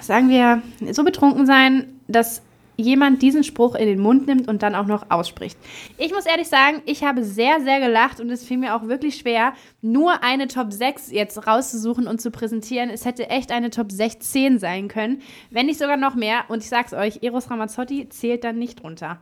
sagen 0.00 0.28
wir, 0.28 0.62
so 0.92 1.04
betrunken 1.04 1.46
sein, 1.46 2.00
dass 2.06 2.42
jemand 2.76 3.22
diesen 3.22 3.44
Spruch 3.44 3.74
in 3.74 3.86
den 3.86 4.00
Mund 4.00 4.26
nimmt 4.26 4.48
und 4.48 4.62
dann 4.62 4.74
auch 4.74 4.86
noch 4.86 5.10
ausspricht. 5.10 5.58
Ich 5.98 6.12
muss 6.12 6.26
ehrlich 6.26 6.48
sagen, 6.48 6.82
ich 6.86 7.04
habe 7.04 7.24
sehr, 7.24 7.60
sehr 7.60 7.80
gelacht 7.80 8.20
und 8.20 8.30
es 8.30 8.44
fiel 8.44 8.58
mir 8.58 8.74
auch 8.74 8.88
wirklich 8.88 9.16
schwer, 9.16 9.52
nur 9.82 10.22
eine 10.22 10.48
Top 10.48 10.72
6 10.72 11.10
jetzt 11.10 11.46
rauszusuchen 11.46 12.06
und 12.06 12.20
zu 12.20 12.30
präsentieren. 12.30 12.90
Es 12.90 13.04
hätte 13.04 13.30
echt 13.30 13.52
eine 13.52 13.70
Top 13.70 13.92
16 13.92 14.58
sein 14.58 14.88
können, 14.88 15.22
wenn 15.50 15.66
nicht 15.66 15.78
sogar 15.78 15.96
noch 15.96 16.14
mehr. 16.14 16.44
Und 16.48 16.62
ich 16.62 16.68
sag's 16.68 16.92
euch, 16.92 17.22
Eros 17.22 17.50
Ramazzotti 17.50 18.08
zählt 18.08 18.44
dann 18.44 18.58
nicht 18.58 18.82
drunter. 18.82 19.20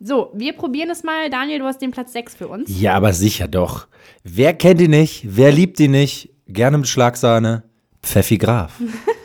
So, 0.00 0.30
wir 0.34 0.52
probieren 0.52 0.90
es 0.90 1.02
mal. 1.02 1.30
Daniel, 1.30 1.60
du 1.60 1.64
hast 1.64 1.80
den 1.80 1.90
Platz 1.90 2.12
6 2.12 2.34
für 2.34 2.48
uns. 2.48 2.80
Ja, 2.80 2.94
aber 2.94 3.12
sicher 3.12 3.48
doch. 3.48 3.86
Wer 4.22 4.54
kennt 4.54 4.80
ihn 4.80 4.90
nicht? 4.90 5.22
Wer 5.24 5.52
liebt 5.52 5.78
ihn 5.80 5.92
nicht? 5.92 6.30
Gerne 6.46 6.78
mit 6.78 6.88
Schlagsahne. 6.88 7.62
Pfeffi 8.02 8.36
Graf. 8.36 8.80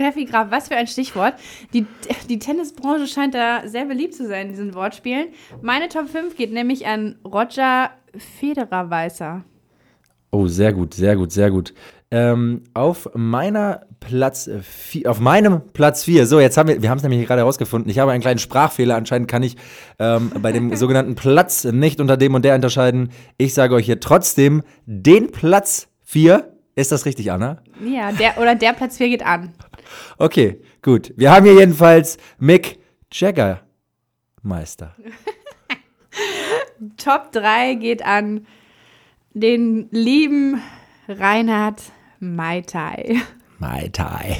Pfeffi 0.00 0.24
Graf, 0.24 0.50
was 0.50 0.68
für 0.68 0.76
ein 0.76 0.86
Stichwort. 0.86 1.34
Die, 1.74 1.84
die 2.30 2.38
Tennisbranche 2.38 3.06
scheint 3.06 3.34
da 3.34 3.68
sehr 3.68 3.84
beliebt 3.84 4.14
zu 4.14 4.26
sein 4.26 4.46
in 4.46 4.52
diesen 4.52 4.74
Wortspielen. 4.74 5.28
Meine 5.60 5.88
Top 5.88 6.08
5 6.08 6.36
geht 6.36 6.54
nämlich 6.54 6.86
an 6.86 7.16
Roger 7.22 7.90
Federer-Weißer. 8.40 9.44
Oh, 10.30 10.46
sehr 10.46 10.72
gut, 10.72 10.94
sehr 10.94 11.16
gut, 11.16 11.32
sehr 11.32 11.50
gut. 11.50 11.74
Ähm, 12.10 12.62
auf 12.72 13.10
meiner 13.14 13.82
Platz 14.00 14.50
vier, 14.62 15.10
auf 15.10 15.20
meinem 15.20 15.60
Platz 15.74 16.04
4, 16.04 16.26
so 16.26 16.40
jetzt 16.40 16.56
haben 16.56 16.68
wir, 16.68 16.82
wir 16.82 16.88
haben 16.88 16.96
es 16.96 17.02
nämlich 17.04 17.24
gerade 17.26 17.42
herausgefunden, 17.42 17.90
ich 17.90 17.98
habe 17.98 18.10
einen 18.10 18.22
kleinen 18.22 18.38
Sprachfehler, 18.38 18.96
anscheinend 18.96 19.28
kann 19.28 19.42
ich 19.42 19.56
ähm, 19.98 20.32
bei 20.40 20.50
dem 20.50 20.74
sogenannten 20.76 21.14
Platz 21.14 21.64
nicht 21.64 22.00
unter 22.00 22.16
dem 22.16 22.34
und 22.34 22.44
der 22.44 22.54
unterscheiden. 22.54 23.10
Ich 23.36 23.54
sage 23.54 23.74
euch 23.74 23.86
hier 23.86 24.00
trotzdem, 24.00 24.62
den 24.86 25.30
Platz 25.30 25.88
4, 26.04 26.50
ist 26.74 26.90
das 26.90 27.04
richtig, 27.04 27.30
Anna? 27.30 27.58
Ja, 27.84 28.10
der, 28.12 28.38
oder 28.38 28.54
der 28.54 28.72
Platz 28.72 28.96
4 28.96 29.08
geht 29.10 29.26
an. 29.26 29.52
Okay, 30.18 30.60
gut. 30.82 31.12
Wir 31.16 31.32
haben 31.32 31.44
hier 31.44 31.54
jedenfalls 31.54 32.18
Mick 32.38 32.78
Jagger 33.12 33.62
Meister. 34.42 34.94
Top 36.96 37.32
3 37.32 37.74
geht 37.74 38.04
an 38.04 38.46
den 39.34 39.88
lieben 39.90 40.62
Reinhard 41.08 41.82
Mai 42.18 42.62
Tai. 42.62 43.16
Mai 43.58 43.90
Tai. 43.92 44.36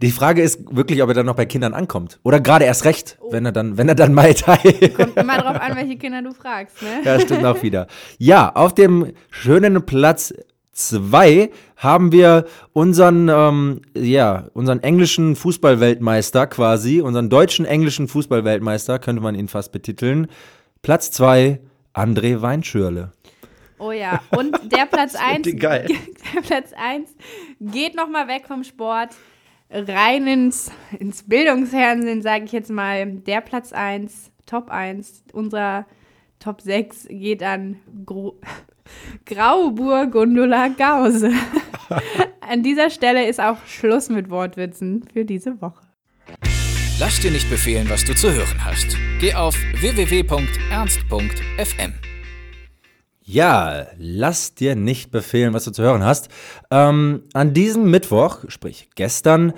Die 0.00 0.10
Frage 0.10 0.42
ist 0.42 0.74
wirklich, 0.74 1.02
ob 1.02 1.10
er 1.10 1.14
dann 1.14 1.26
noch 1.26 1.36
bei 1.36 1.44
Kindern 1.44 1.74
ankommt. 1.74 2.18
Oder 2.22 2.40
gerade 2.40 2.64
erst 2.64 2.84
recht, 2.84 3.18
wenn 3.30 3.44
er 3.44 3.52
dann, 3.52 3.76
wenn 3.76 3.88
er 3.88 3.94
dann 3.94 4.14
Mai 4.14 4.32
Tai. 4.32 4.56
Kommt 4.96 5.16
immer 5.16 5.38
drauf 5.38 5.60
an, 5.60 5.76
welche 5.76 5.96
Kinder 5.96 6.22
du 6.22 6.32
fragst, 6.32 6.82
ne? 6.82 7.02
Ja, 7.04 7.20
stimmt 7.20 7.44
auch 7.44 7.62
wieder. 7.62 7.86
Ja, 8.18 8.50
auf 8.54 8.74
dem 8.74 9.12
schönen 9.30 9.84
Platz 9.84 10.32
2 10.78 11.50
haben 11.76 12.12
wir 12.12 12.46
unseren, 12.72 13.28
ähm, 13.28 13.82
ja, 13.94 14.46
unseren 14.54 14.82
englischen 14.82 15.36
Fußballweltmeister 15.36 16.46
quasi, 16.46 17.00
unseren 17.00 17.28
deutschen 17.28 17.66
englischen 17.66 18.08
Fußballweltmeister, 18.08 18.98
könnte 18.98 19.22
man 19.22 19.34
ihn 19.34 19.48
fast 19.48 19.72
betiteln. 19.72 20.28
Platz 20.82 21.10
2, 21.10 21.60
André 21.94 22.40
Weinschürle. 22.40 23.12
Oh 23.78 23.92
ja, 23.92 24.20
und 24.36 24.72
der 24.72 24.86
Platz 24.90 25.14
1, 25.14 25.42
die 25.42 25.56
geil. 25.56 25.88
der 26.34 26.40
Platz 26.40 26.72
1 26.76 27.10
geht 27.60 27.94
nochmal 27.96 28.28
weg 28.28 28.44
vom 28.46 28.64
Sport, 28.64 29.10
rein 29.70 30.26
ins, 30.26 30.70
ins 30.98 31.24
Bildungsfernsehen, 31.24 32.22
sage 32.22 32.44
ich 32.44 32.52
jetzt 32.52 32.70
mal. 32.70 33.06
Der 33.06 33.40
Platz 33.40 33.72
1, 33.72 34.30
Top 34.46 34.70
1, 34.70 35.24
unser 35.32 35.86
Top 36.38 36.60
6 36.60 37.08
geht 37.10 37.42
an 37.42 37.76
Gro 38.06 38.40
Grauburg 39.26 40.12
Gundula 40.12 40.68
Gause. 40.68 41.32
an 42.40 42.62
dieser 42.62 42.90
Stelle 42.90 43.28
ist 43.28 43.40
auch 43.40 43.56
Schluss 43.66 44.08
mit 44.08 44.30
Wortwitzen 44.30 45.04
für 45.12 45.24
diese 45.24 45.60
Woche. 45.60 45.82
Lass 47.00 47.20
dir 47.20 47.30
nicht 47.30 47.48
befehlen, 47.48 47.88
was 47.88 48.04
du 48.04 48.12
zu 48.14 48.32
hören 48.32 48.64
hast. 48.64 48.96
Geh 49.20 49.34
auf 49.34 49.54
www.ernst.fm. 49.80 51.94
Ja, 53.30 53.88
lass 53.98 54.54
dir 54.54 54.74
nicht 54.74 55.10
befehlen, 55.10 55.52
was 55.52 55.64
du 55.64 55.70
zu 55.70 55.82
hören 55.82 56.02
hast. 56.02 56.30
Ähm, 56.70 57.24
an 57.34 57.52
diesem 57.52 57.90
Mittwoch, 57.90 58.46
sprich 58.48 58.88
gestern, 58.94 59.52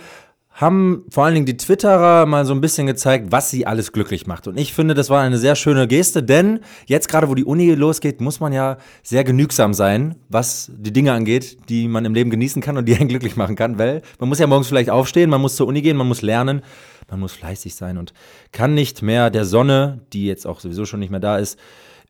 haben 0.60 1.04
vor 1.10 1.24
allen 1.24 1.34
Dingen 1.34 1.46
die 1.46 1.56
Twitterer 1.56 2.26
mal 2.26 2.44
so 2.44 2.52
ein 2.52 2.60
bisschen 2.60 2.86
gezeigt, 2.86 3.32
was 3.32 3.50
sie 3.50 3.66
alles 3.66 3.92
glücklich 3.92 4.26
macht. 4.26 4.46
Und 4.46 4.58
ich 4.58 4.74
finde, 4.74 4.92
das 4.92 5.08
war 5.08 5.22
eine 5.22 5.38
sehr 5.38 5.56
schöne 5.56 5.88
Geste, 5.88 6.22
denn 6.22 6.60
jetzt 6.86 7.08
gerade, 7.08 7.30
wo 7.30 7.34
die 7.34 7.46
Uni 7.46 7.74
losgeht, 7.74 8.20
muss 8.20 8.40
man 8.40 8.52
ja 8.52 8.76
sehr 9.02 9.24
genügsam 9.24 9.72
sein, 9.72 10.16
was 10.28 10.70
die 10.76 10.92
Dinge 10.92 11.14
angeht, 11.14 11.56
die 11.70 11.88
man 11.88 12.04
im 12.04 12.12
Leben 12.12 12.28
genießen 12.28 12.60
kann 12.60 12.76
und 12.76 12.84
die 12.84 12.94
einen 12.94 13.08
glücklich 13.08 13.36
machen 13.36 13.56
kann, 13.56 13.78
weil 13.78 14.02
man 14.18 14.28
muss 14.28 14.38
ja 14.38 14.46
morgens 14.46 14.68
vielleicht 14.68 14.90
aufstehen, 14.90 15.30
man 15.30 15.40
muss 15.40 15.56
zur 15.56 15.66
Uni 15.66 15.80
gehen, 15.80 15.96
man 15.96 16.08
muss 16.08 16.20
lernen, 16.20 16.60
man 17.08 17.20
muss 17.20 17.32
fleißig 17.32 17.74
sein 17.74 17.96
und 17.96 18.12
kann 18.52 18.74
nicht 18.74 19.00
mehr 19.00 19.30
der 19.30 19.46
Sonne, 19.46 20.00
die 20.12 20.26
jetzt 20.26 20.46
auch 20.46 20.60
sowieso 20.60 20.84
schon 20.84 21.00
nicht 21.00 21.10
mehr 21.10 21.20
da 21.20 21.38
ist, 21.38 21.58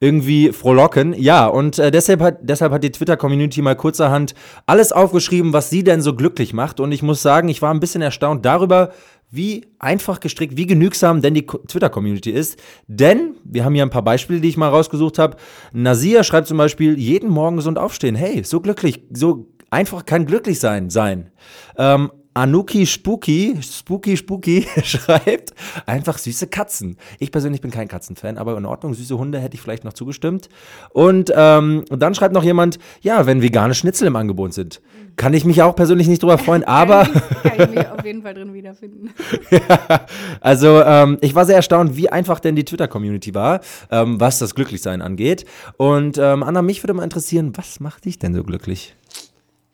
irgendwie 0.01 0.51
frohlocken. 0.53 1.13
Ja, 1.13 1.47
und 1.47 1.79
äh, 1.79 1.91
deshalb, 1.91 2.21
hat, 2.23 2.39
deshalb 2.41 2.73
hat 2.73 2.83
die 2.83 2.91
Twitter-Community 2.91 3.61
mal 3.61 3.77
kurzerhand 3.77 4.35
alles 4.67 4.93
aufgeschrieben, 4.93 5.53
was 5.53 5.69
sie 5.69 5.85
denn 5.85 6.01
so 6.01 6.15
glücklich 6.15 6.55
macht. 6.55 6.81
Und 6.81 6.91
ich 6.91 7.03
muss 7.03 7.21
sagen, 7.21 7.49
ich 7.49 7.61
war 7.61 7.73
ein 7.73 7.81
bisschen 7.81 8.01
erstaunt 8.01 8.47
darüber, 8.47 8.93
wie 9.31 9.67
einfach 9.79 10.19
gestrickt, 10.19 10.57
wie 10.57 10.67
genügsam 10.67 11.21
denn 11.21 11.35
die 11.35 11.47
Twitter-Community 11.47 12.31
ist. 12.31 12.59
Denn 12.89 13.35
wir 13.45 13.65
haben 13.65 13.75
hier 13.75 13.85
ein 13.85 13.91
paar 13.91 14.03
Beispiele, 14.03 14.41
die 14.41 14.49
ich 14.49 14.57
mal 14.57 14.69
rausgesucht 14.69 15.19
habe. 15.19 15.37
Nasir 15.73 16.25
schreibt 16.25 16.49
zum 16.49 16.57
Beispiel, 16.57 16.99
jeden 16.99 17.31
Morgen 17.31 17.57
gesund 17.57 17.79
aufstehen. 17.79 18.15
Hey, 18.15 18.43
so 18.43 18.61
glücklich, 18.61 19.05
so 19.13 19.47
einfach 19.69 20.07
kann 20.07 20.27
glücklich 20.27 20.59
sein, 20.59 20.91
sein. 20.91 21.31
Ähm, 21.77 22.11
Anuki 22.33 22.87
Spooky, 22.87 23.59
Spooky 23.61 24.17
Spooky 24.17 24.67
schreibt, 24.85 25.53
einfach 25.87 26.17
süße 26.17 26.47
Katzen. 26.47 26.97
Ich 27.19 27.33
persönlich 27.33 27.61
bin 27.61 27.73
kein 27.73 27.89
Katzenfan, 27.89 28.39
aber 28.39 28.57
in 28.57 28.67
Ordnung, 28.67 28.95
süße 28.95 29.19
Hunde 29.19 29.41
hätte 29.41 29.55
ich 29.55 29.61
vielleicht 29.61 29.85
noch 29.85 29.93
zugestimmt. 29.93 30.49
Und, 30.91 31.33
ähm, 31.35 31.85
und 31.91 32.01
dann 32.01 32.15
schreibt 32.15 32.33
noch 32.33 32.45
jemand, 32.45 32.79
ja, 33.01 33.27
wenn 33.27 33.43
vegane 33.43 33.75
Schnitzel 33.75 34.07
im 34.07 34.15
Angebot 34.15 34.55
sind. 34.55 34.81
Kann 35.17 35.35
ich 35.35 35.45
mich 35.45 35.61
auch 35.61 35.75
persönlich 35.75 36.07
nicht 36.07 36.23
drüber 36.23 36.39
freuen, 36.39 36.63
aber. 36.67 37.05
kann 37.43 37.61
ich 37.61 37.71
mich 37.71 37.89
auf 37.89 38.05
jeden 38.05 38.23
Fall 38.23 38.35
drin 38.35 38.55
wiederfinden. 38.55 39.11
ja, 39.51 40.07
also 40.41 40.83
ähm, 40.83 41.19
ich 41.23 41.35
war 41.35 41.47
sehr 41.47 41.57
erstaunt, 41.57 41.97
wie 41.97 42.11
einfach 42.11 42.39
denn 42.39 42.55
die 42.55 42.65
Twitter-Community 42.65 43.35
war, 43.35 43.61
ähm, 43.91 44.21
was 44.21 44.39
das 44.39 44.55
Glücklichsein 44.55 45.03
angeht. 45.03 45.47
Und 45.79 46.17
ähm, 46.17 46.45
Anna, 46.45 46.63
mich 46.63 46.83
würde 46.83 46.95
mal 46.95 47.03
interessieren, 47.03 47.53
was 47.57 47.81
macht 47.81 48.05
dich 48.05 48.21
denn 48.21 48.35
so 48.35 48.45
glücklich? 48.45 48.95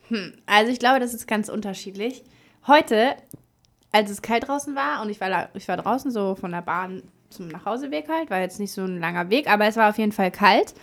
Hm, 0.08 0.32
also 0.46 0.72
ich 0.72 0.78
glaube, 0.78 1.00
das 1.00 1.12
ist 1.12 1.28
ganz 1.28 1.50
unterschiedlich. 1.50 2.22
Heute, 2.66 3.14
als 3.92 4.10
es 4.10 4.22
kalt 4.22 4.48
draußen 4.48 4.74
war 4.74 5.02
und 5.02 5.10
ich 5.10 5.20
war, 5.20 5.50
ich 5.54 5.68
war 5.68 5.76
draußen 5.76 6.10
so 6.10 6.34
von 6.34 6.50
der 6.50 6.62
Bahn 6.62 7.02
zum 7.30 7.48
Nachhauseweg 7.48 8.08
halt, 8.08 8.30
war 8.30 8.40
jetzt 8.40 8.58
nicht 8.58 8.72
so 8.72 8.82
ein 8.82 8.98
langer 8.98 9.30
Weg, 9.30 9.48
aber 9.48 9.66
es 9.66 9.76
war 9.76 9.88
auf 9.88 9.98
jeden 9.98 10.12
Fall 10.12 10.30
kalt. 10.30 10.74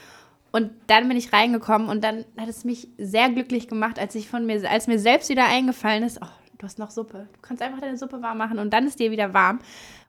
Und 0.52 0.69
dann 0.88 1.08
bin 1.08 1.17
ich 1.17 1.34
reingekommen 1.34 1.89
und 1.89 2.04
dann 2.04 2.26
hat 2.38 2.48
es 2.48 2.63
mich 2.63 2.88
sehr 2.98 3.30
glücklich 3.30 3.67
gemacht, 3.67 4.00
als 4.00 4.13
ich 4.15 4.30
von 4.30 4.46
mir, 4.46 4.69
als 4.69 4.88
mir 4.88 5.00
selbst 5.00 5.30
wieder 5.30 5.46
eingefallen 5.46 6.04
ist, 6.04 6.19
oh, 6.22 6.28
du 6.58 6.65
hast 6.65 6.80
noch 6.80 6.91
Suppe. 6.91 7.28
Du 7.34 7.39
kannst 7.41 7.62
einfach 7.62 7.82
deine 7.82 7.98
Suppe 7.98 8.22
warm 8.22 8.38
machen 8.38 8.60
und 8.60 8.72
dann 8.72 8.86
ist 8.86 9.00
dir 9.00 9.12
wieder 9.12 9.34
warm. 9.34 9.60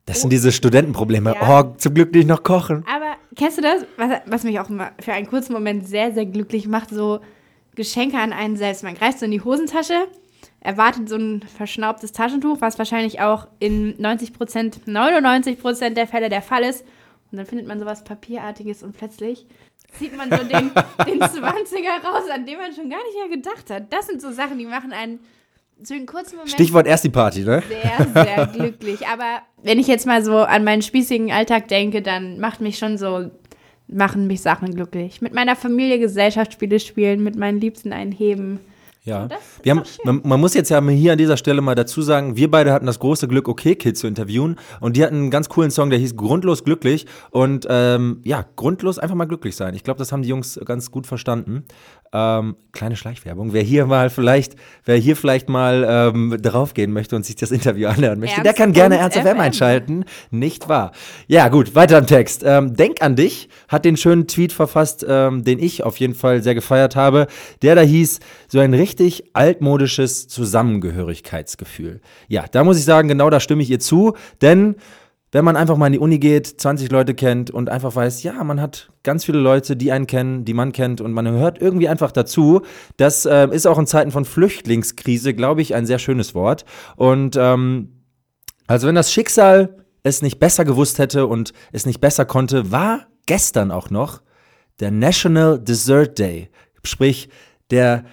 Das 0.06 0.20
sind 0.20 0.30
diese 0.30 0.52
Studentenprobleme. 0.52 1.34
Ja. 1.34 1.60
Oh, 1.60 1.74
zum 1.78 1.94
Glück 1.94 2.12
nicht 2.14 2.28
noch 2.28 2.42
kochen. 2.42 2.84
Aber 2.94 3.16
kennst 3.36 3.56
du 3.56 3.62
das, 3.62 3.86
was, 3.96 4.20
was 4.26 4.44
mich 4.44 4.60
auch 4.60 4.68
für 5.00 5.12
einen 5.12 5.26
kurzen 5.26 5.54
Moment 5.54 5.88
sehr, 5.88 6.12
sehr 6.12 6.26
glücklich 6.26 6.68
macht? 6.68 6.90
So 6.90 7.20
Geschenke 7.74 8.18
an 8.18 8.34
einen 8.34 8.56
selbst. 8.56 8.84
Man 8.84 8.94
greift 8.94 9.18
so 9.18 9.24
in 9.24 9.30
die 9.30 9.40
Hosentasche 9.40 10.06
erwartet 10.64 11.08
so 11.08 11.16
ein 11.16 11.42
verschnaubtes 11.42 12.10
Taschentuch, 12.12 12.60
was 12.60 12.78
wahrscheinlich 12.78 13.20
auch 13.20 13.46
in 13.60 14.00
90 14.00 14.32
Prozent, 14.32 14.80
99 14.86 15.60
Prozent 15.60 15.96
der 15.96 16.08
Fälle 16.08 16.28
der 16.28 16.42
Fall 16.42 16.64
ist. 16.64 16.84
Und 17.30 17.38
dann 17.38 17.46
findet 17.46 17.68
man 17.68 17.78
sowas 17.78 18.02
Papierartiges 18.02 18.82
und 18.82 18.96
plötzlich 18.96 19.46
zieht 19.98 20.16
man 20.16 20.30
so 20.30 20.38
den, 20.38 20.70
den 21.06 21.20
20er 21.20 22.02
raus, 22.04 22.24
an 22.32 22.46
dem 22.46 22.58
man 22.58 22.72
schon 22.72 22.90
gar 22.90 23.02
nicht 23.04 23.16
mehr 23.16 23.36
gedacht 23.36 23.70
hat. 23.70 23.92
Das 23.92 24.06
sind 24.06 24.20
so 24.20 24.32
Sachen, 24.32 24.58
die 24.58 24.64
machen 24.64 24.92
einen 24.92 25.20
so 25.82 25.92
einen 25.92 26.06
kurzen 26.06 26.36
Moment. 26.36 26.52
Stichwort 26.52 26.86
erst 26.86 27.04
die 27.04 27.10
Party, 27.10 27.40
ne? 27.40 27.62
Sehr, 27.68 28.24
sehr 28.24 28.46
glücklich. 28.46 29.06
Aber 29.06 29.42
wenn 29.62 29.78
ich 29.78 29.86
jetzt 29.86 30.06
mal 30.06 30.24
so 30.24 30.38
an 30.38 30.64
meinen 30.64 30.82
spießigen 30.82 31.30
Alltag 31.30 31.68
denke, 31.68 32.00
dann 32.00 32.38
macht 32.38 32.60
mich 32.60 32.78
schon 32.78 32.96
so, 32.96 33.30
machen 33.86 34.26
mich 34.26 34.40
Sachen 34.40 34.74
glücklich. 34.74 35.20
Mit 35.20 35.34
meiner 35.34 35.56
Familie 35.56 35.98
Gesellschaftsspiele 35.98 36.80
spielen, 36.80 37.22
mit 37.22 37.36
meinen 37.36 37.60
Liebsten 37.60 37.92
einheben. 37.92 38.60
Ja, 39.06 39.28
wir 39.62 39.72
haben, 39.72 39.82
man, 40.04 40.22
man, 40.24 40.40
muss 40.40 40.54
jetzt 40.54 40.70
ja 40.70 40.80
hier 40.82 41.12
an 41.12 41.18
dieser 41.18 41.36
Stelle 41.36 41.60
mal 41.60 41.74
dazu 41.74 42.00
sagen, 42.00 42.38
wir 42.38 42.50
beide 42.50 42.72
hatten 42.72 42.86
das 42.86 42.98
große 42.98 43.28
Glück, 43.28 43.48
okay 43.48 43.76
Kids 43.76 44.00
zu 44.00 44.06
interviewen 44.06 44.56
und 44.80 44.96
die 44.96 45.04
hatten 45.04 45.16
einen 45.16 45.30
ganz 45.30 45.50
coolen 45.50 45.70
Song, 45.70 45.90
der 45.90 45.98
hieß 45.98 46.16
Grundlos 46.16 46.64
glücklich 46.64 47.04
und 47.30 47.66
ähm, 47.68 48.22
ja, 48.24 48.46
grundlos 48.56 48.98
einfach 48.98 49.14
mal 49.14 49.26
glücklich 49.26 49.56
sein. 49.56 49.74
Ich 49.74 49.84
glaube, 49.84 49.98
das 49.98 50.10
haben 50.10 50.22
die 50.22 50.30
Jungs 50.30 50.58
ganz 50.64 50.90
gut 50.90 51.06
verstanden. 51.06 51.64
Ähm, 52.16 52.54
kleine 52.70 52.94
Schleichwerbung. 52.94 53.52
Wer 53.52 53.62
hier 53.62 53.86
mal 53.86 54.08
vielleicht, 54.08 54.54
wer 54.84 54.96
hier 54.96 55.16
vielleicht 55.16 55.48
mal 55.48 55.84
ähm, 56.14 56.38
draufgehen 56.40 56.92
möchte 56.92 57.16
und 57.16 57.26
sich 57.26 57.34
das 57.34 57.50
Interview 57.50 57.88
anhören 57.88 58.20
möchte, 58.20 58.36
Ernst 58.36 58.46
der 58.46 58.54
kann 58.54 58.72
gerne 58.72 58.98
Ernst 58.98 59.18
FM 59.18 59.40
einschalten. 59.40 60.04
Nicht 60.30 60.68
wahr? 60.68 60.92
Ja, 61.26 61.48
gut, 61.48 61.74
weiter 61.74 61.98
im 61.98 62.06
Text. 62.06 62.44
Ähm, 62.46 62.76
Denk 62.76 63.02
an 63.02 63.16
dich 63.16 63.48
hat 63.66 63.84
den 63.84 63.96
schönen 63.96 64.28
Tweet 64.28 64.52
verfasst, 64.52 65.04
ähm, 65.08 65.42
den 65.42 65.58
ich 65.58 65.82
auf 65.82 65.96
jeden 65.96 66.14
Fall 66.14 66.40
sehr 66.40 66.54
gefeiert 66.54 66.94
habe. 66.94 67.26
Der 67.62 67.74
da 67.74 67.80
hieß, 67.80 68.20
so 68.46 68.60
ein 68.60 68.74
richtig 68.74 69.24
altmodisches 69.32 70.28
Zusammengehörigkeitsgefühl. 70.28 72.00
Ja, 72.28 72.44
da 72.48 72.62
muss 72.62 72.78
ich 72.78 72.84
sagen, 72.84 73.08
genau 73.08 73.28
da 73.28 73.40
stimme 73.40 73.64
ich 73.64 73.70
ihr 73.70 73.80
zu, 73.80 74.14
denn 74.40 74.76
wenn 75.34 75.44
man 75.44 75.56
einfach 75.56 75.76
mal 75.76 75.88
in 75.88 75.94
die 75.94 75.98
Uni 75.98 76.20
geht, 76.20 76.46
20 76.46 76.92
Leute 76.92 77.12
kennt 77.12 77.50
und 77.50 77.68
einfach 77.68 77.96
weiß, 77.96 78.22
ja, 78.22 78.44
man 78.44 78.60
hat 78.60 78.92
ganz 79.02 79.24
viele 79.24 79.40
Leute, 79.40 79.76
die 79.76 79.90
einen 79.90 80.06
kennen, 80.06 80.44
die 80.44 80.54
man 80.54 80.70
kennt 80.70 81.00
und 81.00 81.10
man 81.10 81.28
hört 81.28 81.60
irgendwie 81.60 81.88
einfach 81.88 82.12
dazu. 82.12 82.62
Das 82.98 83.26
äh, 83.26 83.48
ist 83.50 83.66
auch 83.66 83.80
in 83.80 83.88
Zeiten 83.88 84.12
von 84.12 84.24
Flüchtlingskrise, 84.24 85.34
glaube 85.34 85.60
ich, 85.60 85.74
ein 85.74 85.86
sehr 85.86 85.98
schönes 85.98 86.36
Wort. 86.36 86.64
Und 86.94 87.34
ähm, 87.36 88.04
also 88.68 88.86
wenn 88.86 88.94
das 88.94 89.12
Schicksal 89.12 89.84
es 90.04 90.22
nicht 90.22 90.38
besser 90.38 90.64
gewusst 90.64 91.00
hätte 91.00 91.26
und 91.26 91.52
es 91.72 91.84
nicht 91.84 92.00
besser 92.00 92.26
konnte, 92.26 92.70
war 92.70 93.08
gestern 93.26 93.72
auch 93.72 93.90
noch 93.90 94.22
der 94.78 94.92
National 94.92 95.58
Dessert 95.58 96.16
Day. 96.16 96.48
Sprich, 96.84 97.28
der 97.72 98.04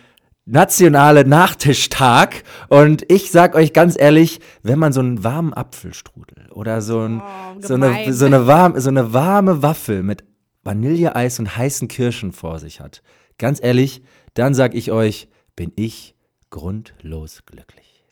nationale 0.46 1.24
Nachtischtag. 1.24 2.42
Und 2.68 3.06
ich 3.12 3.30
sag 3.30 3.54
euch 3.54 3.74
ganz 3.74 3.96
ehrlich, 3.96 4.40
wenn 4.64 4.80
man 4.80 4.92
so 4.92 5.02
einen 5.02 5.24
warmen 5.24 5.54
Apfelstrudel 5.54 6.41
oder 6.54 6.82
so, 6.82 7.02
ein, 7.02 7.22
oh, 7.22 7.60
so, 7.60 7.76
eine, 7.76 8.14
so, 8.14 8.26
eine 8.26 8.48
warme, 8.48 8.82
so 8.82 8.90
eine 8.90 9.14
warme 9.14 9.62
Waffel 9.62 10.04
mit 10.04 10.24
Vanilleeis 10.64 11.40
und 11.40 11.58
heißen 11.58 11.88
Kirschen 11.88 12.32
vor 12.32 12.60
sich 12.60 12.80
hat, 12.80 13.02
ganz 13.38 13.62
ehrlich, 13.64 14.04
dann 14.34 14.54
sag 14.54 14.76
ich 14.76 14.92
euch, 14.92 15.28
bin 15.56 15.72
ich 15.76 16.16
grundlos 16.50 17.44
glücklich. 17.46 18.04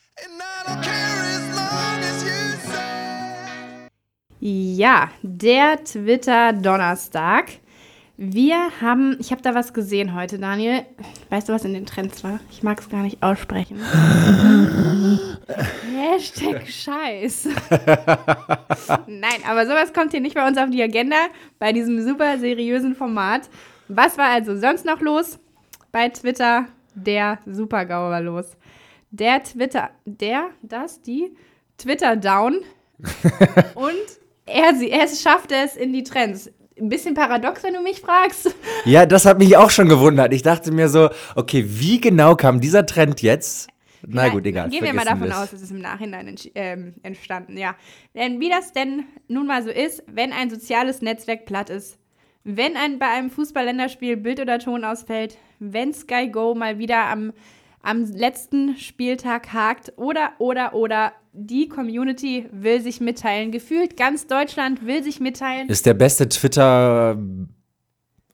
Ja, 4.41 5.09
der 5.21 5.83
Twitter-Donnerstag. 5.83 7.59
Wir 8.21 8.81
haben, 8.81 9.15
ich 9.21 9.31
habe 9.31 9.41
da 9.41 9.55
was 9.55 9.73
gesehen 9.73 10.13
heute, 10.13 10.39
Daniel. 10.39 10.83
Weißt 11.29 11.47
du, 11.47 11.53
was 11.53 11.63
in 11.63 11.73
den 11.73 11.85
Trends 11.85 12.21
war? 12.21 12.41
Ich 12.51 12.63
mag 12.63 12.77
es 12.81 12.89
gar 12.89 13.01
nicht 13.01 13.23
aussprechen. 13.23 13.79
Hashtag 15.95 16.67
Scheiß. 16.67 17.47
Nein, 19.07 19.41
aber 19.47 19.65
sowas 19.65 19.93
kommt 19.93 20.11
hier 20.11 20.19
nicht 20.19 20.35
bei 20.35 20.45
uns 20.45 20.57
auf 20.57 20.69
die 20.69 20.83
Agenda, 20.83 21.15
bei 21.59 21.71
diesem 21.71 22.05
super 22.05 22.37
seriösen 22.37 22.93
Format. 22.93 23.49
Was 23.87 24.17
war 24.17 24.27
also 24.27 24.57
sonst 24.57 24.83
noch 24.83 24.99
los? 24.99 25.39
Bei 25.93 26.09
Twitter 26.09 26.65
der 26.95 27.39
Supergau 27.45 28.09
war 28.09 28.19
los. 28.19 28.57
Der 29.11 29.41
Twitter, 29.43 29.91
der, 30.03 30.49
das, 30.61 31.01
die 31.01 31.37
Twitter 31.77 32.17
down. 32.17 32.59
Und 33.75 33.95
er, 34.45 34.75
sie, 34.75 34.91
er 34.91 35.07
schaffte 35.07 35.55
es 35.55 35.77
in 35.77 35.93
die 35.93 36.03
Trends 36.03 36.51
ein 36.79 36.89
bisschen 36.89 37.13
paradox, 37.13 37.63
wenn 37.63 37.73
du 37.73 37.81
mich 37.81 38.01
fragst. 38.01 38.55
Ja, 38.85 39.05
das 39.05 39.25
hat 39.25 39.39
mich 39.39 39.57
auch 39.57 39.69
schon 39.69 39.89
gewundert. 39.89 40.33
Ich 40.33 40.41
dachte 40.41 40.71
mir 40.71 40.87
so, 40.87 41.09
okay, 41.35 41.65
wie 41.67 41.99
genau 41.99 42.35
kam 42.35 42.61
dieser 42.61 42.85
Trend 42.85 43.21
jetzt? 43.21 43.67
Na 44.07 44.27
ja, 44.27 44.31
gut, 44.31 44.45
egal. 44.45 44.69
Gehen 44.69 44.83
wir 44.83 44.93
mal 44.93 45.05
davon 45.05 45.31
aus, 45.31 45.51
es 45.51 45.61
ist 45.61 45.71
im 45.71 45.79
Nachhinein 45.79 46.33
ähm, 46.55 46.93
entstanden, 47.03 47.57
ja. 47.57 47.75
Denn 48.15 48.39
wie 48.39 48.49
das 48.49 48.71
denn 48.71 49.03
nun 49.27 49.47
mal 49.47 49.63
so 49.63 49.69
ist, 49.69 50.03
wenn 50.07 50.31
ein 50.31 50.49
soziales 50.49 51.01
Netzwerk 51.01 51.45
platt 51.45 51.69
ist, 51.69 51.97
wenn 52.43 52.77
ein, 52.77 52.99
bei 52.99 53.07
einem 53.07 53.29
Fußballländerspiel 53.29 54.17
Bild 54.17 54.39
oder 54.39 54.59
Ton 54.59 54.85
ausfällt, 54.85 55.37
wenn 55.59 55.93
Sky 55.93 56.29
Go 56.29 56.55
mal 56.55 56.79
wieder 56.79 57.05
am, 57.05 57.33
am 57.81 58.03
letzten 58.05 58.77
Spieltag 58.77 59.53
hakt 59.53 59.93
oder, 59.97 60.33
oder, 60.39 60.73
oder 60.73 61.13
die 61.33 61.69
Community 61.69 62.47
will 62.51 62.81
sich 62.81 62.99
mitteilen. 62.99 63.51
Gefühlt 63.51 63.97
ganz 63.97 64.27
Deutschland 64.27 64.85
will 64.85 65.03
sich 65.03 65.19
mitteilen. 65.19 65.69
Ist 65.69 65.85
der 65.85 65.93
beste 65.93 66.27
Twitter 66.27 67.17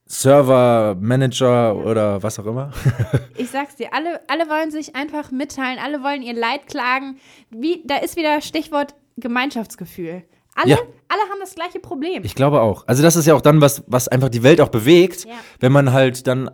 Server, 0.08 0.96
Manager 1.00 1.76
oder 1.76 2.22
was 2.22 2.38
auch 2.40 2.46
immer. 2.46 2.72
ich 3.38 3.50
sag's 3.50 3.76
dir, 3.76 3.92
alle, 3.92 4.22
alle 4.28 4.48
wollen 4.50 4.70
sich 4.70 4.96
einfach 4.96 5.32
mitteilen, 5.32 5.80
alle 5.84 6.04
wollen 6.04 6.22
ihr 6.22 6.36
Leid 6.36 6.68
klagen. 6.68 7.18
Wie, 7.50 7.82
da 7.86 7.98
ist 7.98 8.16
wieder 8.16 8.42
Stichwort 8.42 8.96
Gemeinschaftsgefühl. 9.18 10.24
Alle, 10.54 10.72
ja. 10.72 10.78
alle 11.10 11.22
haben 11.30 11.40
das 11.40 11.56
gleiche 11.56 11.80
Problem. 11.80 12.24
Ich 12.24 12.36
glaube 12.36 12.62
auch. 12.62 12.88
Also 12.88 13.02
das 13.02 13.16
ist 13.16 13.26
ja 13.26 13.34
auch 13.34 13.42
dann 13.42 13.62
was, 13.62 13.84
was 13.88 14.08
einfach 14.08 14.30
die 14.30 14.44
Welt 14.44 14.62
auch 14.62 14.70
bewegt, 14.70 15.26
ja. 15.26 15.34
wenn 15.60 15.72
man 15.72 15.92
halt 15.92 16.28
dann 16.28 16.52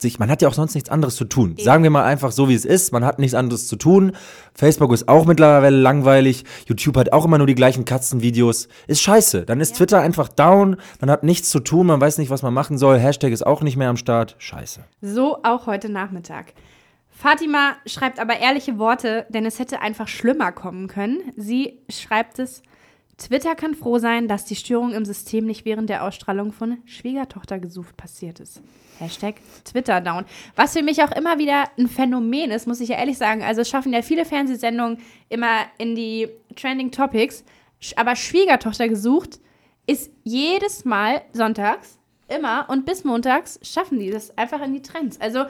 sich, 0.00 0.18
man 0.18 0.30
hat 0.30 0.42
ja 0.42 0.48
auch 0.48 0.54
sonst 0.54 0.74
nichts 0.74 0.90
anderes 0.90 1.16
zu 1.16 1.24
tun. 1.24 1.56
Sagen 1.58 1.82
wir 1.82 1.90
mal 1.90 2.04
einfach 2.04 2.32
so, 2.32 2.48
wie 2.48 2.54
es 2.54 2.64
ist. 2.64 2.92
Man 2.92 3.04
hat 3.04 3.18
nichts 3.18 3.34
anderes 3.34 3.68
zu 3.68 3.76
tun. 3.76 4.12
Facebook 4.54 4.92
ist 4.92 5.08
auch 5.08 5.24
mittlerweile 5.24 5.76
langweilig. 5.76 6.44
YouTube 6.66 6.96
hat 6.96 7.12
auch 7.12 7.24
immer 7.24 7.38
nur 7.38 7.46
die 7.46 7.54
gleichen 7.54 7.84
Katzenvideos. 7.84 8.68
Ist 8.86 9.02
scheiße. 9.02 9.44
Dann 9.44 9.60
ist 9.60 9.70
ja. 9.70 9.76
Twitter 9.78 10.00
einfach 10.00 10.28
down. 10.28 10.76
Man 11.00 11.10
hat 11.10 11.22
nichts 11.22 11.50
zu 11.50 11.60
tun. 11.60 11.86
Man 11.86 12.00
weiß 12.00 12.18
nicht, 12.18 12.30
was 12.30 12.42
man 12.42 12.54
machen 12.54 12.78
soll. 12.78 12.98
Hashtag 12.98 13.32
ist 13.32 13.46
auch 13.46 13.62
nicht 13.62 13.76
mehr 13.76 13.88
am 13.88 13.96
Start. 13.96 14.36
Scheiße. 14.38 14.84
So 15.00 15.38
auch 15.42 15.66
heute 15.66 15.88
Nachmittag. 15.88 16.54
Fatima 17.10 17.76
schreibt 17.86 18.18
aber 18.18 18.38
ehrliche 18.40 18.78
Worte, 18.78 19.26
denn 19.28 19.46
es 19.46 19.58
hätte 19.58 19.80
einfach 19.80 20.08
schlimmer 20.08 20.50
kommen 20.50 20.88
können. 20.88 21.20
Sie 21.36 21.78
schreibt 21.88 22.40
es, 22.40 22.62
Twitter 23.16 23.54
kann 23.54 23.74
froh 23.74 23.98
sein, 23.98 24.26
dass 24.26 24.44
die 24.44 24.56
Störung 24.56 24.92
im 24.92 25.04
System 25.04 25.46
nicht 25.46 25.64
während 25.64 25.88
der 25.88 26.04
Ausstrahlung 26.04 26.52
von 26.52 26.78
Schwiegertochter 26.84 27.60
gesucht 27.60 27.96
passiert 27.96 28.40
ist. 28.40 28.60
Hashtag 28.98 29.36
Twitter 29.64 30.00
down. 30.00 30.24
Was 30.56 30.72
für 30.74 30.82
mich 30.82 31.02
auch 31.02 31.10
immer 31.12 31.38
wieder 31.38 31.64
ein 31.78 31.88
Phänomen 31.88 32.50
ist, 32.50 32.66
muss 32.66 32.80
ich 32.80 32.90
ja 32.90 32.96
ehrlich 32.96 33.18
sagen. 33.18 33.42
Also 33.42 33.62
es 33.62 33.68
schaffen 33.68 33.92
ja 33.92 34.02
viele 34.02 34.24
Fernsehsendungen 34.24 34.98
immer 35.28 35.60
in 35.78 35.94
die 35.94 36.28
Trending 36.56 36.90
Topics. 36.90 37.44
Aber 37.96 38.16
Schwiegertochter 38.16 38.88
gesucht 38.88 39.40
ist 39.86 40.10
jedes 40.22 40.84
Mal 40.84 41.22
sonntags, 41.32 41.98
immer 42.34 42.66
und 42.70 42.86
bis 42.86 43.04
montags 43.04 43.58
schaffen 43.62 43.98
die 43.98 44.10
das 44.10 44.36
einfach 44.38 44.62
in 44.62 44.72
die 44.72 44.80
Trends. 44.80 45.20
Also 45.20 45.44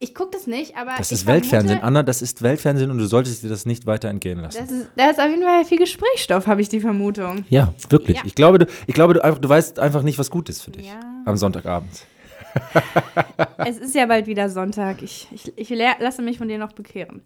ich 0.00 0.14
gucke 0.14 0.30
das 0.32 0.46
nicht, 0.46 0.76
aber. 0.76 0.92
Das 0.96 1.12
ist 1.12 1.26
Weltfernsehen, 1.26 1.80
Anna, 1.82 2.02
das 2.02 2.20
ist 2.22 2.42
Weltfernsehen 2.42 2.90
und 2.90 2.98
du 2.98 3.06
solltest 3.06 3.42
dir 3.42 3.48
das 3.48 3.64
nicht 3.66 3.86
weiter 3.86 4.08
entgehen 4.08 4.40
lassen. 4.40 4.58
Das 4.58 4.70
ist, 4.70 4.88
da 4.96 5.10
ist 5.10 5.20
auf 5.20 5.28
jeden 5.28 5.42
Fall 5.42 5.64
viel 5.64 5.78
Gesprächsstoff, 5.78 6.46
habe 6.46 6.60
ich 6.62 6.68
die 6.68 6.80
Vermutung. 6.80 7.44
ja, 7.50 7.72
wirklich. 7.90 8.16
Ja. 8.18 8.22
Ich 8.24 8.34
glaube, 8.34 8.58
du, 8.60 8.66
ich 8.86 8.94
glaube 8.94 9.14
du, 9.14 9.22
einfach, 9.24 9.38
du 9.40 9.48
weißt 9.48 9.78
einfach 9.78 10.02
nicht, 10.02 10.18
was 10.18 10.30
gut 10.30 10.48
ist 10.48 10.62
für 10.62 10.70
dich 10.70 10.86
Ja. 10.86 11.00
am 11.26 11.36
Sonntagabend. 11.36 11.90
Es 13.66 13.78
ist 13.78 13.94
ja 13.94 14.06
bald 14.06 14.26
wieder 14.26 14.50
Sonntag. 14.50 15.02
Ich, 15.02 15.28
ich, 15.32 15.52
ich 15.56 15.70
lasse 15.70 16.22
mich 16.22 16.38
von 16.38 16.48
dir 16.48 16.58
noch 16.58 16.72
bekehren. 16.72 17.22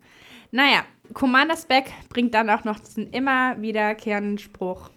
Naja, 0.50 0.84
Commander 1.12 1.56
Spec 1.56 1.92
bringt 2.08 2.34
dann 2.34 2.48
auch 2.50 2.64
noch 2.64 2.78
diesen 2.78 3.10
immer 3.10 3.60
wiederkehrenden 3.60 4.38
Spruch. 4.38 4.90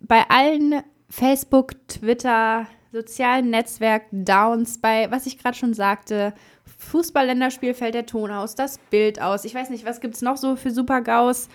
Bei 0.00 0.24
allen 0.28 0.82
Facebook, 1.08 1.72
Twitter, 1.88 2.66
sozialen 2.92 3.50
Netzwerk-Downs, 3.50 4.78
bei, 4.78 5.10
was 5.10 5.26
ich 5.26 5.38
gerade 5.38 5.56
schon 5.56 5.74
sagte, 5.74 6.34
Fußball-Länderspiel 6.78 7.74
fällt 7.74 7.94
der 7.94 8.06
Ton 8.06 8.30
aus, 8.30 8.54
das 8.54 8.78
Bild 8.90 9.20
aus. 9.20 9.44
Ich 9.44 9.54
weiß 9.54 9.70
nicht, 9.70 9.86
was 9.86 10.00
gibt 10.00 10.14
es 10.14 10.22
noch 10.22 10.36
so 10.36 10.56
für 10.56 10.70
Super-GAUs? 10.70 11.48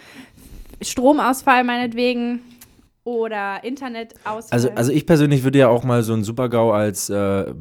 Stromausfall 0.82 1.64
meinetwegen 1.64 2.42
oder 3.04 3.64
Internetausfall. 3.64 4.52
Also, 4.52 4.70
also 4.72 4.92
ich 4.92 5.06
persönlich 5.06 5.44
würde 5.44 5.60
ja 5.60 5.70
auch 5.70 5.84
mal 5.84 6.04
so 6.04 6.14
einen 6.14 6.24
Super-GAU 6.24 6.72
als, 6.72 7.10
äh, 7.10 7.54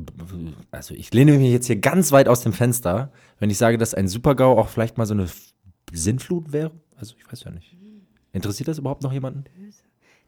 also 0.70 0.94
ich 0.94 1.12
lehne 1.14 1.33
mich 1.38 1.50
jetzt 1.50 1.66
hier 1.66 1.76
ganz 1.76 2.12
weit 2.12 2.29
aus 2.29 2.42
dem 2.42 2.53
Fenster, 2.53 3.11
wenn 3.38 3.50
ich 3.50 3.59
sage, 3.59 3.79
dass 3.79 3.94
ein 3.94 4.09
Super-GAU 4.09 4.59
auch 4.59 4.68
vielleicht 4.68 4.98
mal 4.98 5.07
so 5.07 5.14
eine 5.14 5.29
Sinnflut 5.92 6.53
wäre. 6.53 6.72
Also 6.96 7.14
ich 7.18 7.31
weiß 7.31 7.44
ja 7.44 7.50
nicht. 7.50 7.76
Interessiert 8.33 8.68
das 8.68 8.79
überhaupt 8.79 9.03
noch 9.03 9.12
jemanden? 9.12 9.44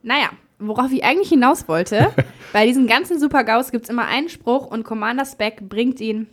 Naja, 0.02 0.30
worauf 0.58 0.90
ich 0.90 1.04
eigentlich 1.04 1.28
hinaus 1.28 1.68
wollte, 1.68 2.10
bei 2.52 2.66
diesen 2.66 2.86
ganzen 2.86 3.20
Super-GAUs 3.20 3.70
gibt 3.70 3.84
es 3.84 3.90
immer 3.90 4.06
einen 4.06 4.28
Spruch 4.28 4.66
und 4.66 4.82
Commander 4.82 5.24
Spec 5.24 5.68
bringt 5.68 6.00
ihn. 6.00 6.26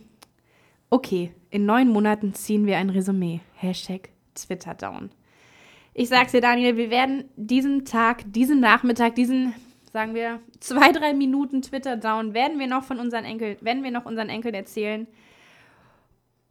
Okay, 0.88 1.32
in 1.50 1.66
neun 1.66 1.88
Monaten 1.88 2.34
ziehen 2.34 2.66
wir 2.66 2.78
ein 2.78 2.90
Resümee. 2.90 3.40
Hashtag 3.54 4.08
Twitter 4.34 4.74
down. 4.74 5.10
Ich 6.00 6.08
sag's 6.08 6.32
dir, 6.32 6.40
Daniel, 6.40 6.78
wir 6.78 6.88
werden 6.88 7.24
diesen 7.36 7.84
Tag, 7.84 8.22
diesen 8.32 8.58
Nachmittag, 8.58 9.16
diesen, 9.16 9.52
sagen 9.92 10.14
wir, 10.14 10.40
zwei, 10.58 10.92
drei 10.92 11.12
Minuten 11.12 11.60
Twitter 11.60 11.98
down, 11.98 12.32
werden 12.32 12.58
wir 12.58 12.68
noch 12.68 12.84
von 12.84 12.98
unseren 12.98 13.26
Enkeln, 13.26 13.58
werden 13.60 13.84
wir 13.84 13.90
noch 13.90 14.06
unseren 14.06 14.30
Enkeln 14.30 14.54
erzählen. 14.54 15.06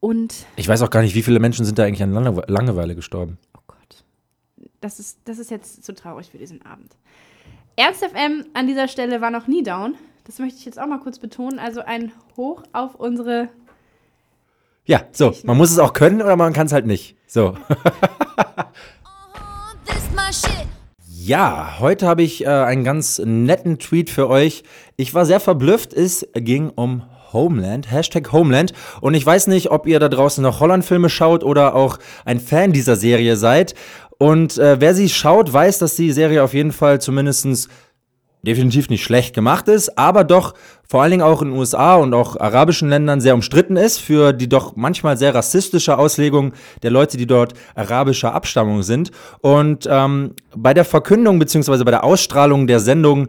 Und 0.01 0.45
Ich 0.55 0.67
weiß 0.67 0.83
auch 0.83 0.91
gar 0.91 1.01
nicht, 1.01 1.15
wie 1.15 1.23
viele 1.23 1.39
Menschen 1.39 1.65
sind 1.65 1.79
da 1.79 1.85
eigentlich 1.85 2.03
an 2.03 2.13
Lange 2.13 2.43
Langeweile 2.45 2.93
gestorben. 2.93 3.39
Oh 3.57 3.61
Gott. 3.65 4.03
Das 4.81 4.99
ist, 4.99 5.17
das 5.25 5.39
ist 5.39 5.49
jetzt 5.49 5.83
zu 5.83 5.95
traurig 5.95 6.29
für 6.29 6.37
diesen 6.37 6.63
Abend. 6.63 6.95
Ernst 7.75 8.05
FM 8.05 8.45
an 8.53 8.67
dieser 8.67 8.87
Stelle 8.87 9.19
war 9.19 9.31
noch 9.31 9.47
nie 9.47 9.63
down. 9.63 9.95
Das 10.25 10.37
möchte 10.37 10.59
ich 10.59 10.65
jetzt 10.65 10.79
auch 10.79 10.85
mal 10.85 10.99
kurz 10.99 11.17
betonen. 11.17 11.57
Also 11.57 11.81
ein 11.81 12.11
Hoch 12.37 12.61
auf 12.71 12.93
unsere. 12.93 13.49
Ja, 14.85 15.05
so, 15.11 15.33
man 15.43 15.57
muss 15.57 15.71
es 15.71 15.79
auch 15.79 15.93
können 15.93 16.21
oder 16.21 16.35
man 16.35 16.53
kann 16.53 16.67
es 16.67 16.71
halt 16.71 16.85
nicht. 16.85 17.15
So. 17.25 17.57
Ja, 21.07 21.79
heute 21.79 22.07
habe 22.07 22.21
ich 22.23 22.45
äh, 22.45 22.49
einen 22.49 22.83
ganz 22.83 23.19
netten 23.23 23.79
Tweet 23.79 24.09
für 24.09 24.29
euch. 24.29 24.63
Ich 24.95 25.13
war 25.13 25.25
sehr 25.25 25.39
verblüfft. 25.39 25.93
Es 25.93 26.25
ging 26.33 26.69
um 26.69 27.03
Homeland, 27.33 27.91
Hashtag 27.91 28.31
Homeland. 28.31 28.73
Und 29.01 29.13
ich 29.15 29.25
weiß 29.25 29.47
nicht, 29.47 29.71
ob 29.71 29.87
ihr 29.87 29.99
da 29.99 30.07
draußen 30.07 30.41
noch 30.41 30.59
Holland-Filme 30.59 31.09
schaut 31.09 31.43
oder 31.43 31.75
auch 31.75 31.97
ein 32.25 32.39
Fan 32.39 32.73
dieser 32.73 32.95
Serie 32.95 33.37
seid. 33.37 33.75
Und 34.17 34.57
äh, 34.57 34.79
wer 34.79 34.93
sie 34.93 35.09
schaut, 35.09 35.51
weiß, 35.51 35.79
dass 35.79 35.95
die 35.95 36.11
Serie 36.11 36.43
auf 36.43 36.53
jeden 36.53 36.73
Fall 36.73 37.01
zumindestens 37.01 37.69
definitiv 38.41 38.89
nicht 38.89 39.03
schlecht 39.03 39.35
gemacht 39.35 39.67
ist, 39.67 39.97
aber 39.97 40.23
doch 40.23 40.53
vor 40.87 41.01
allen 41.01 41.11
Dingen 41.11 41.23
auch 41.23 41.41
in 41.41 41.49
den 41.49 41.57
USA 41.57 41.95
und 41.95 42.13
auch 42.13 42.39
arabischen 42.39 42.89
Ländern 42.89 43.21
sehr 43.21 43.35
umstritten 43.35 43.75
ist 43.75 43.99
für 43.99 44.33
die 44.33 44.49
doch 44.49 44.75
manchmal 44.75 45.17
sehr 45.17 45.35
rassistische 45.35 45.97
Auslegung 45.97 46.53
der 46.81 46.91
Leute, 46.91 47.17
die 47.17 47.27
dort 47.27 47.53
arabischer 47.75 48.33
Abstammung 48.33 48.81
sind. 48.81 49.11
Und 49.41 49.87
ähm, 49.91 50.35
bei 50.55 50.73
der 50.73 50.85
Verkündung 50.85 51.37
beziehungsweise 51.37 51.85
bei 51.85 51.91
der 51.91 52.03
Ausstrahlung 52.03 52.65
der 52.65 52.79
Sendung 52.79 53.27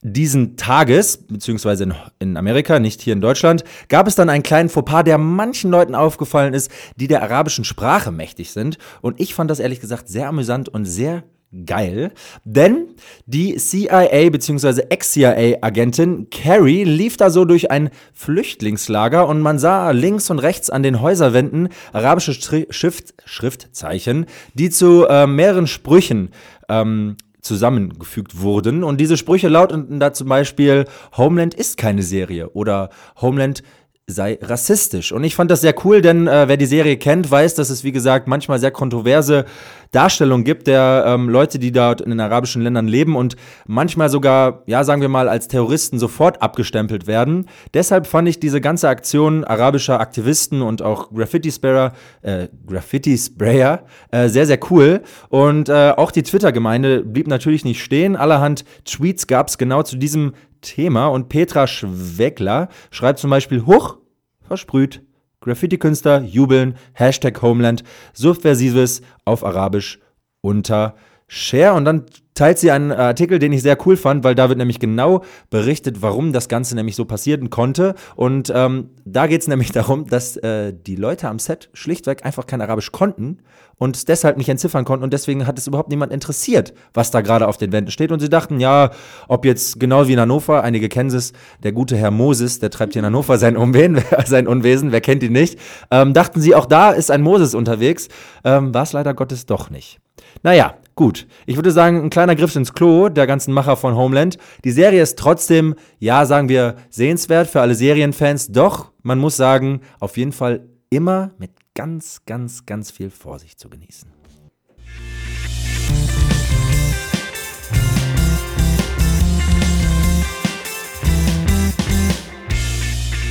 diesen 0.00 0.56
Tages, 0.56 1.16
beziehungsweise 1.26 1.84
in, 1.84 1.94
in 2.20 2.36
Amerika, 2.36 2.78
nicht 2.78 3.00
hier 3.00 3.14
in 3.14 3.20
Deutschland, 3.20 3.64
gab 3.88 4.06
es 4.06 4.14
dann 4.14 4.28
einen 4.28 4.42
kleinen 4.44 4.68
Fauxpas, 4.68 5.02
der 5.04 5.18
manchen 5.18 5.70
Leuten 5.70 5.94
aufgefallen 5.94 6.54
ist, 6.54 6.70
die 6.96 7.08
der 7.08 7.22
arabischen 7.22 7.64
Sprache 7.64 8.12
mächtig 8.12 8.52
sind. 8.52 8.78
Und 9.00 9.20
ich 9.20 9.34
fand 9.34 9.50
das 9.50 9.58
ehrlich 9.58 9.80
gesagt 9.80 10.08
sehr 10.08 10.28
amüsant 10.28 10.68
und 10.68 10.84
sehr 10.84 11.24
geil, 11.64 12.12
denn 12.44 12.94
die 13.26 13.56
CIA 13.56 14.30
bzw. 14.30 14.82
Ex-CIA-Agentin 14.90 16.28
Carrie 16.30 16.84
lief 16.84 17.16
da 17.16 17.30
so 17.30 17.44
durch 17.44 17.70
ein 17.70 17.90
Flüchtlingslager 18.12 19.26
und 19.26 19.40
man 19.40 19.58
sah 19.58 19.90
links 19.92 20.30
und 20.30 20.38
rechts 20.40 20.68
an 20.70 20.82
den 20.82 21.00
Häuserwänden 21.00 21.68
arabische 21.92 22.34
Schrift 22.34 23.14
Schriftzeichen, 23.24 24.26
die 24.54 24.70
zu 24.70 25.06
äh, 25.06 25.26
mehreren 25.26 25.66
Sprüchen 25.66 26.30
ähm, 26.68 27.16
zusammengefügt 27.40 28.40
wurden. 28.40 28.84
Und 28.84 29.00
diese 29.00 29.16
Sprüche 29.16 29.48
lauteten 29.48 30.00
da 30.00 30.12
zum 30.12 30.28
Beispiel, 30.28 30.84
Homeland 31.16 31.54
ist 31.54 31.76
keine 31.76 32.02
Serie 32.02 32.50
oder 32.50 32.90
Homeland 33.20 33.62
sei 34.08 34.38
rassistisch. 34.40 35.12
Und 35.12 35.22
ich 35.22 35.34
fand 35.34 35.50
das 35.50 35.60
sehr 35.60 35.74
cool, 35.84 36.00
denn 36.00 36.26
äh, 36.26 36.48
wer 36.48 36.56
die 36.56 36.66
Serie 36.66 36.96
kennt, 36.96 37.30
weiß, 37.30 37.54
dass 37.54 37.68
es, 37.68 37.84
wie 37.84 37.92
gesagt, 37.92 38.26
manchmal 38.26 38.58
sehr 38.58 38.70
kontroverse 38.70 39.44
Darstellungen 39.90 40.44
gibt 40.44 40.66
der 40.66 41.04
ähm, 41.06 41.28
Leute, 41.28 41.58
die 41.58 41.72
dort 41.72 42.00
in 42.00 42.10
den 42.10 42.20
arabischen 42.20 42.62
Ländern 42.62 42.88
leben 42.88 43.16
und 43.16 43.36
manchmal 43.66 44.08
sogar, 44.08 44.62
ja, 44.66 44.84
sagen 44.84 45.02
wir 45.02 45.08
mal, 45.08 45.28
als 45.28 45.48
Terroristen 45.48 45.98
sofort 45.98 46.42
abgestempelt 46.42 47.06
werden. 47.06 47.46
Deshalb 47.74 48.06
fand 48.06 48.28
ich 48.28 48.40
diese 48.40 48.60
ganze 48.60 48.88
Aktion 48.88 49.44
arabischer 49.44 50.00
Aktivisten 50.00 50.62
und 50.62 50.82
auch 50.82 51.12
Graffiti-Sprayer, 51.12 51.92
äh, 52.22 52.48
Graffiti-Sprayer 52.66 53.84
äh, 54.10 54.28
sehr, 54.28 54.46
sehr 54.46 54.58
cool. 54.70 55.02
Und 55.28 55.68
äh, 55.68 55.92
auch 55.96 56.10
die 56.10 56.22
Twitter-Gemeinde 56.22 57.02
blieb 57.02 57.26
natürlich 57.26 57.64
nicht 57.64 57.82
stehen. 57.82 58.16
Allerhand 58.16 58.64
Tweets 58.84 59.26
gab 59.26 59.48
es 59.48 59.58
genau 59.58 59.82
zu 59.82 59.96
diesem 59.96 60.32
Thema. 60.60 61.06
Und 61.06 61.28
Petra 61.28 61.66
Schweckler 61.66 62.68
schreibt 62.90 63.18
zum 63.18 63.30
Beispiel, 63.30 63.66
Huch, 63.66 63.98
versprüht, 64.42 65.02
Graffiti-Künstler 65.40 66.22
jubeln, 66.22 66.76
Hashtag 66.94 67.40
Homeland, 67.42 67.84
Subversives 68.12 69.02
auf 69.24 69.44
Arabisch 69.44 70.00
unter 70.40 70.96
Share. 71.26 71.74
Und 71.74 71.84
dann 71.84 72.06
teilt 72.38 72.58
sie 72.58 72.70
einen 72.70 72.92
Artikel, 72.92 73.40
den 73.40 73.52
ich 73.52 73.62
sehr 73.62 73.76
cool 73.84 73.96
fand, 73.96 74.22
weil 74.22 74.36
da 74.36 74.48
wird 74.48 74.58
nämlich 74.58 74.78
genau 74.78 75.24
berichtet, 75.50 76.02
warum 76.02 76.32
das 76.32 76.48
Ganze 76.48 76.76
nämlich 76.76 76.94
so 76.94 77.04
passieren 77.04 77.50
konnte. 77.50 77.96
Und 78.14 78.52
ähm, 78.54 78.90
da 79.04 79.26
geht 79.26 79.40
es 79.40 79.48
nämlich 79.48 79.72
darum, 79.72 80.06
dass 80.06 80.36
äh, 80.36 80.72
die 80.72 80.94
Leute 80.94 81.28
am 81.28 81.40
Set 81.40 81.68
schlichtweg 81.72 82.24
einfach 82.24 82.46
kein 82.46 82.60
Arabisch 82.60 82.92
konnten 82.92 83.38
und 83.76 83.96
es 83.96 84.04
deshalb 84.04 84.36
nicht 84.38 84.48
entziffern 84.48 84.84
konnten 84.84 85.02
und 85.02 85.12
deswegen 85.12 85.48
hat 85.48 85.58
es 85.58 85.66
überhaupt 85.66 85.88
niemand 85.88 86.12
interessiert, 86.12 86.74
was 86.94 87.10
da 87.10 87.22
gerade 87.22 87.48
auf 87.48 87.56
den 87.56 87.72
Wänden 87.72 87.90
steht. 87.90 88.12
Und 88.12 88.20
sie 88.20 88.28
dachten, 88.28 88.60
ja, 88.60 88.90
ob 89.26 89.44
jetzt 89.44 89.80
genau 89.80 90.06
wie 90.06 90.12
in 90.12 90.20
Hannover, 90.20 90.62
einige 90.62 90.88
kennen 90.88 91.10
es, 91.10 91.32
der 91.64 91.72
gute 91.72 91.96
Herr 91.96 92.12
Moses, 92.12 92.60
der 92.60 92.70
treibt 92.70 92.92
hier 92.92 93.00
in 93.00 93.06
Hannover 93.06 93.38
sein, 93.38 93.56
Unwesen, 93.56 94.00
sein 94.26 94.46
Unwesen, 94.46 94.92
wer 94.92 95.00
kennt 95.00 95.24
ihn 95.24 95.32
nicht, 95.32 95.58
ähm, 95.90 96.14
dachten 96.14 96.40
sie, 96.40 96.54
auch 96.54 96.66
da 96.66 96.92
ist 96.92 97.10
ein 97.10 97.22
Moses 97.22 97.56
unterwegs, 97.56 98.08
ähm, 98.44 98.72
war 98.72 98.84
es 98.84 98.92
leider 98.92 99.12
Gottes 99.14 99.46
doch 99.46 99.70
nicht. 99.70 99.98
Naja, 100.42 100.74
gut. 100.98 101.28
Ich 101.46 101.54
würde 101.54 101.70
sagen, 101.70 102.02
ein 102.02 102.10
kleiner 102.10 102.34
Griff 102.34 102.56
ins 102.56 102.72
Klo 102.72 103.08
der 103.08 103.28
ganzen 103.28 103.54
Macher 103.54 103.76
von 103.76 103.94
Homeland. 103.94 104.36
Die 104.64 104.72
Serie 104.72 105.00
ist 105.00 105.16
trotzdem, 105.16 105.76
ja, 106.00 106.26
sagen 106.26 106.48
wir, 106.48 106.74
sehenswert 106.90 107.46
für 107.46 107.60
alle 107.60 107.76
Serienfans. 107.76 108.48
Doch, 108.48 108.90
man 109.02 109.20
muss 109.20 109.36
sagen, 109.36 109.80
auf 110.00 110.16
jeden 110.16 110.32
Fall 110.32 110.68
immer 110.90 111.30
mit 111.38 111.52
ganz, 111.76 112.22
ganz, 112.26 112.66
ganz 112.66 112.90
viel 112.90 113.10
Vorsicht 113.10 113.60
zu 113.60 113.70
genießen. 113.70 114.10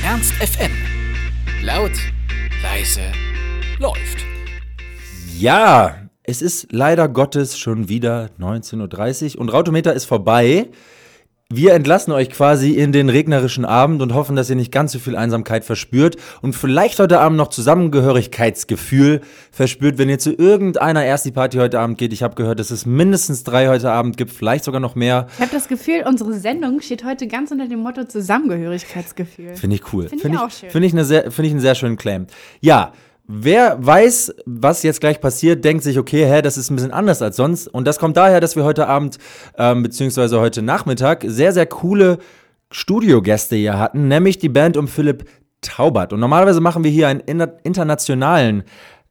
Ernst 0.02 0.32
FM. 0.32 0.72
Laut, 1.62 1.92
leise, 2.62 3.02
läuft. 3.78 4.24
Ja, 5.38 6.07
es 6.28 6.42
ist 6.42 6.72
leider 6.72 7.08
Gottes 7.08 7.58
schon 7.58 7.88
wieder 7.88 8.28
19.30 8.38 9.36
Uhr 9.36 9.40
und 9.40 9.48
Rautometer 9.48 9.94
ist 9.94 10.04
vorbei. 10.04 10.68
Wir 11.50 11.72
entlassen 11.72 12.12
euch 12.12 12.28
quasi 12.28 12.72
in 12.72 12.92
den 12.92 13.08
regnerischen 13.08 13.64
Abend 13.64 14.02
und 14.02 14.12
hoffen, 14.12 14.36
dass 14.36 14.50
ihr 14.50 14.56
nicht 14.56 14.70
ganz 14.70 14.92
so 14.92 14.98
viel 14.98 15.16
Einsamkeit 15.16 15.64
verspürt 15.64 16.16
und 16.42 16.54
vielleicht 16.54 17.00
heute 17.00 17.20
Abend 17.20 17.38
noch 17.38 17.48
Zusammengehörigkeitsgefühl 17.48 19.22
verspürt, 19.50 19.96
wenn 19.96 20.10
ihr 20.10 20.18
zu 20.18 20.34
irgendeiner 20.34 21.02
Ersti 21.02 21.30
Party 21.30 21.56
heute 21.56 21.80
Abend 21.80 21.96
geht. 21.96 22.12
Ich 22.12 22.22
habe 22.22 22.34
gehört, 22.34 22.60
dass 22.60 22.70
es 22.70 22.84
mindestens 22.84 23.42
drei 23.42 23.68
heute 23.68 23.90
Abend 23.90 24.18
gibt, 24.18 24.30
vielleicht 24.30 24.64
sogar 24.64 24.80
noch 24.80 24.96
mehr. 24.96 25.28
Ich 25.36 25.40
habe 25.40 25.50
das 25.50 25.66
Gefühl, 25.66 26.04
unsere 26.06 26.34
Sendung 26.34 26.82
steht 26.82 27.06
heute 27.06 27.26
ganz 27.26 27.52
unter 27.52 27.68
dem 27.68 27.78
Motto 27.78 28.04
Zusammengehörigkeitsgefühl. 28.04 29.56
Finde 29.56 29.76
ich 29.76 29.94
cool. 29.94 30.10
Finde 30.10 30.28
ich 30.28 30.34
ich, 30.34 30.38
auch 30.38 30.50
schön. 30.50 30.68
Finde 30.68 30.86
ich, 30.86 30.92
eine 30.92 31.06
sehr, 31.06 31.30
finde 31.30 31.46
ich 31.46 31.52
einen 31.52 31.62
sehr 31.62 31.74
schönen 31.74 31.96
Claim. 31.96 32.26
Ja, 32.60 32.92
wer 33.28 33.76
weiß, 33.84 34.34
was 34.46 34.82
jetzt 34.82 35.00
gleich 35.00 35.20
passiert, 35.20 35.64
denkt 35.64 35.84
sich, 35.84 35.98
okay, 35.98 36.26
hä, 36.26 36.42
das 36.42 36.56
ist 36.56 36.70
ein 36.70 36.76
bisschen 36.76 36.90
anders 36.92 37.22
als 37.22 37.36
sonst. 37.36 37.68
Und 37.68 37.86
das 37.86 37.98
kommt 37.98 38.16
daher, 38.16 38.40
dass 38.40 38.56
wir 38.56 38.64
heute 38.64 38.88
Abend, 38.88 39.18
ähm, 39.56 39.82
beziehungsweise 39.82 40.40
heute 40.40 40.62
Nachmittag, 40.62 41.24
sehr, 41.26 41.52
sehr 41.52 41.66
coole 41.66 42.18
Studiogäste 42.70 43.56
hier 43.56 43.78
hatten, 43.78 44.08
nämlich 44.08 44.38
die 44.38 44.48
Band 44.48 44.76
um 44.76 44.88
Philipp 44.88 45.24
Taubert. 45.60 46.12
Und 46.12 46.20
normalerweise 46.20 46.60
machen 46.60 46.84
wir 46.84 46.90
hier 46.90 47.08
einen 47.08 47.20
inter 47.20 47.54
internationalen 47.64 48.64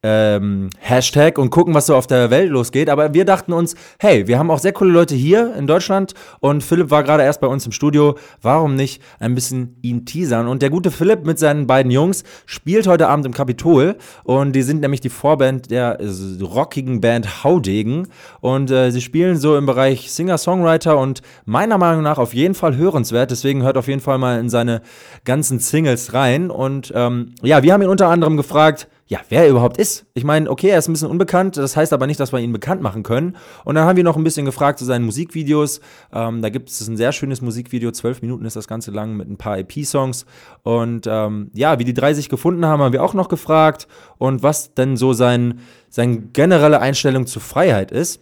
ähm, 0.08 0.70
Hashtag 0.80 1.38
und 1.38 1.50
gucken, 1.50 1.74
was 1.74 1.88
so 1.88 1.96
auf 1.96 2.08
der 2.08 2.30
Welt 2.30 2.50
losgeht. 2.50 2.90
Aber 2.90 3.14
wir 3.14 3.26
dachten 3.26 3.52
uns, 3.52 3.76
hey, 4.00 4.28
wir 4.28 4.40
haben 4.40 4.50
auch 4.50 4.60
sehr 4.60 4.72
coole 4.72 4.92
Leute 4.92 5.16
hier 5.16 5.54
in 5.56 5.68
Deutschland 5.68 6.14
und 6.40 6.64
Philipp 6.64 6.90
war 6.92 7.04
gerade 7.04 7.24
erst 7.24 7.42
bei 7.42 7.48
uns 7.48 7.66
im 7.66 7.74
Studio. 7.74 8.18
Warum 8.42 8.76
nicht 8.76 9.02
ein 9.20 9.36
bisschen 9.36 9.76
ihn 9.82 10.06
teasern? 10.06 10.48
Und 10.48 10.62
der 10.62 10.70
gute 10.70 10.92
Philipp 10.92 11.26
mit 11.26 11.40
seinen 11.40 11.68
beiden 11.68 11.92
Jungs 11.92 12.24
spielt 12.46 12.88
heute 12.88 13.10
Abend 13.10 13.26
im 13.26 13.34
Kapitol 13.34 13.98
und 14.24 14.54
die 14.54 14.62
sind 14.62 14.80
nämlich 14.80 15.02
die 15.02 15.10
Vorband 15.10 15.70
der 15.72 16.00
rockigen 16.42 17.02
Band 17.02 17.44
Haudegen 17.44 18.08
und 18.40 18.72
äh, 18.72 18.92
sie 18.92 19.02
spielen 19.02 19.38
so 19.38 19.58
im 19.58 19.66
Bereich 19.66 20.12
Singer-Songwriter 20.12 20.98
und 20.98 21.22
meiner 21.46 21.78
Meinung 21.78 22.04
nach 22.04 22.18
auf 22.18 22.34
jeden 22.34 22.56
Fall 22.56 22.78
hörenswert. 22.78 23.32
Deswegen 23.32 23.64
hört 23.64 23.78
auf 23.78 23.88
jeden 23.88 24.02
Fall 24.02 24.18
mal 24.18 24.40
in 24.40 24.50
seine 24.50 24.82
ganzen 25.26 25.60
Singles 25.60 26.14
rein. 26.14 26.50
Und 26.50 26.92
ähm, 26.96 27.34
ja, 27.42 27.64
wir 27.64 27.74
haben 27.74 27.82
ihn 27.82 27.90
unter 27.90 28.08
anderem 28.08 28.38
gefragt, 28.38 28.88
ja, 29.10 29.20
wer 29.30 29.44
er 29.44 29.50
überhaupt 29.50 29.78
ist. 29.78 30.06
Ich 30.16 30.26
meine, 30.26 30.50
okay, 30.50 30.68
er 30.68 30.80
ist 30.80 30.90
ein 30.90 30.94
bisschen 30.94 31.10
unbekannt, 31.10 31.56
das 31.56 31.78
heißt 31.78 31.94
aber 31.94 32.08
nicht, 32.08 32.20
dass 32.20 32.34
wir 32.34 32.40
ihn 32.40 32.52
bekannt 32.52 32.82
machen 32.82 33.04
können. 33.04 33.38
Und 33.64 33.76
dann 33.76 33.86
haben 33.86 33.96
wir 33.96 34.04
noch 34.04 34.18
ein 34.18 34.24
bisschen 34.24 34.46
gefragt 34.46 34.80
zu 34.80 34.86
seinen 34.86 35.06
Musikvideos. 35.06 35.80
Ähm, 36.12 36.42
da 36.42 36.50
gibt 36.50 36.70
es 36.70 36.86
ein 36.88 36.98
sehr 36.98 37.14
schönes 37.14 37.42
Musikvideo, 37.42 37.92
zwölf 37.92 38.22
Minuten 38.22 38.44
ist 38.44 38.58
das 38.58 38.68
Ganze 38.68 38.92
lang 38.92 39.16
mit 39.16 39.30
ein 39.30 39.38
paar 39.38 39.58
EP-Songs. 39.60 40.26
Und 40.64 41.08
ähm, 41.08 41.52
ja, 41.54 41.80
wie 41.80 41.86
die 41.86 41.94
drei 41.94 42.14
sich 42.14 42.28
gefunden 42.28 42.66
haben, 42.66 42.82
haben 42.82 42.92
wir 42.92 43.04
auch 43.04 43.14
noch 43.14 43.30
gefragt. 43.30 43.88
Und 44.18 44.44
was 44.44 44.74
denn 44.74 44.98
so 44.98 45.14
sein, 45.14 45.60
seine 45.90 46.20
generelle 46.20 46.82
Einstellung 46.82 47.28
zur 47.28 47.42
Freiheit 47.42 47.92
ist. 47.92 48.22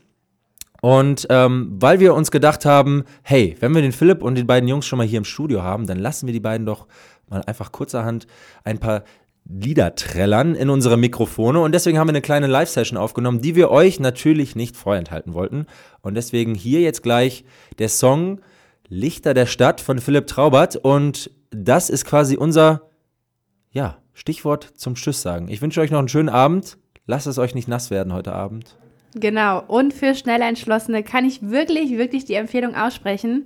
Und 0.81 1.25
ähm, 1.31 1.77
weil 1.79 1.99
wir 1.99 2.13
uns 2.13 2.29
gedacht 2.29 2.63
haben, 2.63 3.05
hey, 3.23 3.55
wenn 3.59 3.73
wir 3.73 3.81
den 3.81 3.91
Philipp 3.91 4.21
und 4.21 4.35
den 4.35 4.45
beiden 4.45 4.69
Jungs 4.69 4.85
schon 4.85 4.97
mal 4.97 5.07
hier 5.07 5.17
im 5.17 5.23
Studio 5.23 5.63
haben, 5.63 5.87
dann 5.87 5.97
lassen 5.97 6.27
wir 6.27 6.33
die 6.33 6.39
beiden 6.39 6.67
doch 6.67 6.85
mal 7.27 7.41
einfach 7.47 7.71
kurzerhand 7.71 8.27
ein 8.63 8.77
paar 8.77 9.03
Lieder 9.47 9.95
trällern 9.95 10.55
in 10.55 10.69
unsere 10.69 10.97
Mikrofone. 10.97 11.59
Und 11.61 11.71
deswegen 11.71 11.99
haben 11.99 12.07
wir 12.07 12.13
eine 12.13 12.21
kleine 12.21 12.47
Live-Session 12.47 12.97
aufgenommen, 12.97 13.41
die 13.41 13.55
wir 13.55 13.69
euch 13.69 13.99
natürlich 13.99 14.55
nicht 14.55 14.75
vorenthalten 14.75 15.33
wollten. 15.33 15.67
Und 16.01 16.15
deswegen 16.15 16.55
hier 16.55 16.81
jetzt 16.81 17.03
gleich 17.03 17.45
der 17.77 17.89
Song 17.89 18.41
Lichter 18.87 19.33
der 19.33 19.45
Stadt 19.45 19.81
von 19.81 19.99
Philipp 19.99 20.27
Traubert. 20.27 20.75
Und 20.75 21.31
das 21.51 21.89
ist 21.89 22.05
quasi 22.05 22.37
unser, 22.37 22.89
ja, 23.71 23.97
Stichwort 24.13 24.63
zum 24.75 24.95
Tschüss 24.95 25.21
sagen. 25.21 25.47
Ich 25.49 25.61
wünsche 25.61 25.81
euch 25.81 25.91
noch 25.91 25.99
einen 25.99 26.07
schönen 26.07 26.29
Abend. 26.29 26.77
Lasst 27.05 27.27
es 27.27 27.37
euch 27.37 27.53
nicht 27.53 27.67
nass 27.67 27.91
werden 27.91 28.13
heute 28.13 28.33
Abend. 28.33 28.77
Genau. 29.13 29.63
Und 29.67 29.93
für 29.93 30.15
schnell 30.15 30.41
Entschlossene 30.41 31.03
kann 31.03 31.25
ich 31.25 31.41
wirklich, 31.41 31.97
wirklich 31.97 32.25
die 32.25 32.33
Empfehlung 32.33 32.75
aussprechen. 32.75 33.45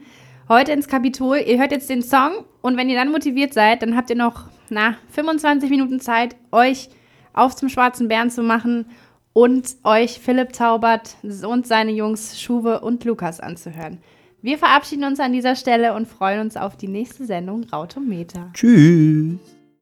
Heute 0.51 0.71
ins 0.71 0.87
Kapitol. 0.87 1.43
Ihr 1.45 1.59
hört 1.59 1.71
jetzt 1.71 1.91
den 1.91 2.01
Song 2.01 2.43
und 2.61 2.75
wenn 2.75 2.89
ihr 2.89 2.95
dann 2.95 3.11
motiviert 3.11 3.53
seid, 3.53 3.83
dann 3.83 3.95
habt 3.95 4.09
ihr 4.09 4.15
noch, 4.15 4.45
na, 4.69 4.95
25 5.11 5.69
Minuten 5.69 5.99
Zeit, 5.99 6.35
euch 6.51 6.89
auf 7.33 7.55
zum 7.55 7.69
Schwarzen 7.69 8.07
Bären 8.07 8.31
zu 8.31 8.41
machen 8.41 8.87
und 9.33 9.75
euch 9.83 10.19
Philipp 10.19 10.53
Taubert 10.53 11.17
und 11.21 11.67
seine 11.67 11.91
Jungs 11.91 12.41
Schuwe 12.41 12.79
und 12.79 13.05
Lukas 13.05 13.39
anzuhören. 13.39 13.99
Wir 14.41 14.57
verabschieden 14.57 15.03
uns 15.03 15.19
an 15.19 15.33
dieser 15.33 15.55
Stelle 15.55 15.93
und 15.93 16.07
freuen 16.07 16.39
uns 16.41 16.57
auf 16.57 16.75
die 16.75 16.87
nächste 16.87 17.25
Sendung 17.25 17.65
Rautometer. 17.65 18.49
Tschüss. 18.55 19.58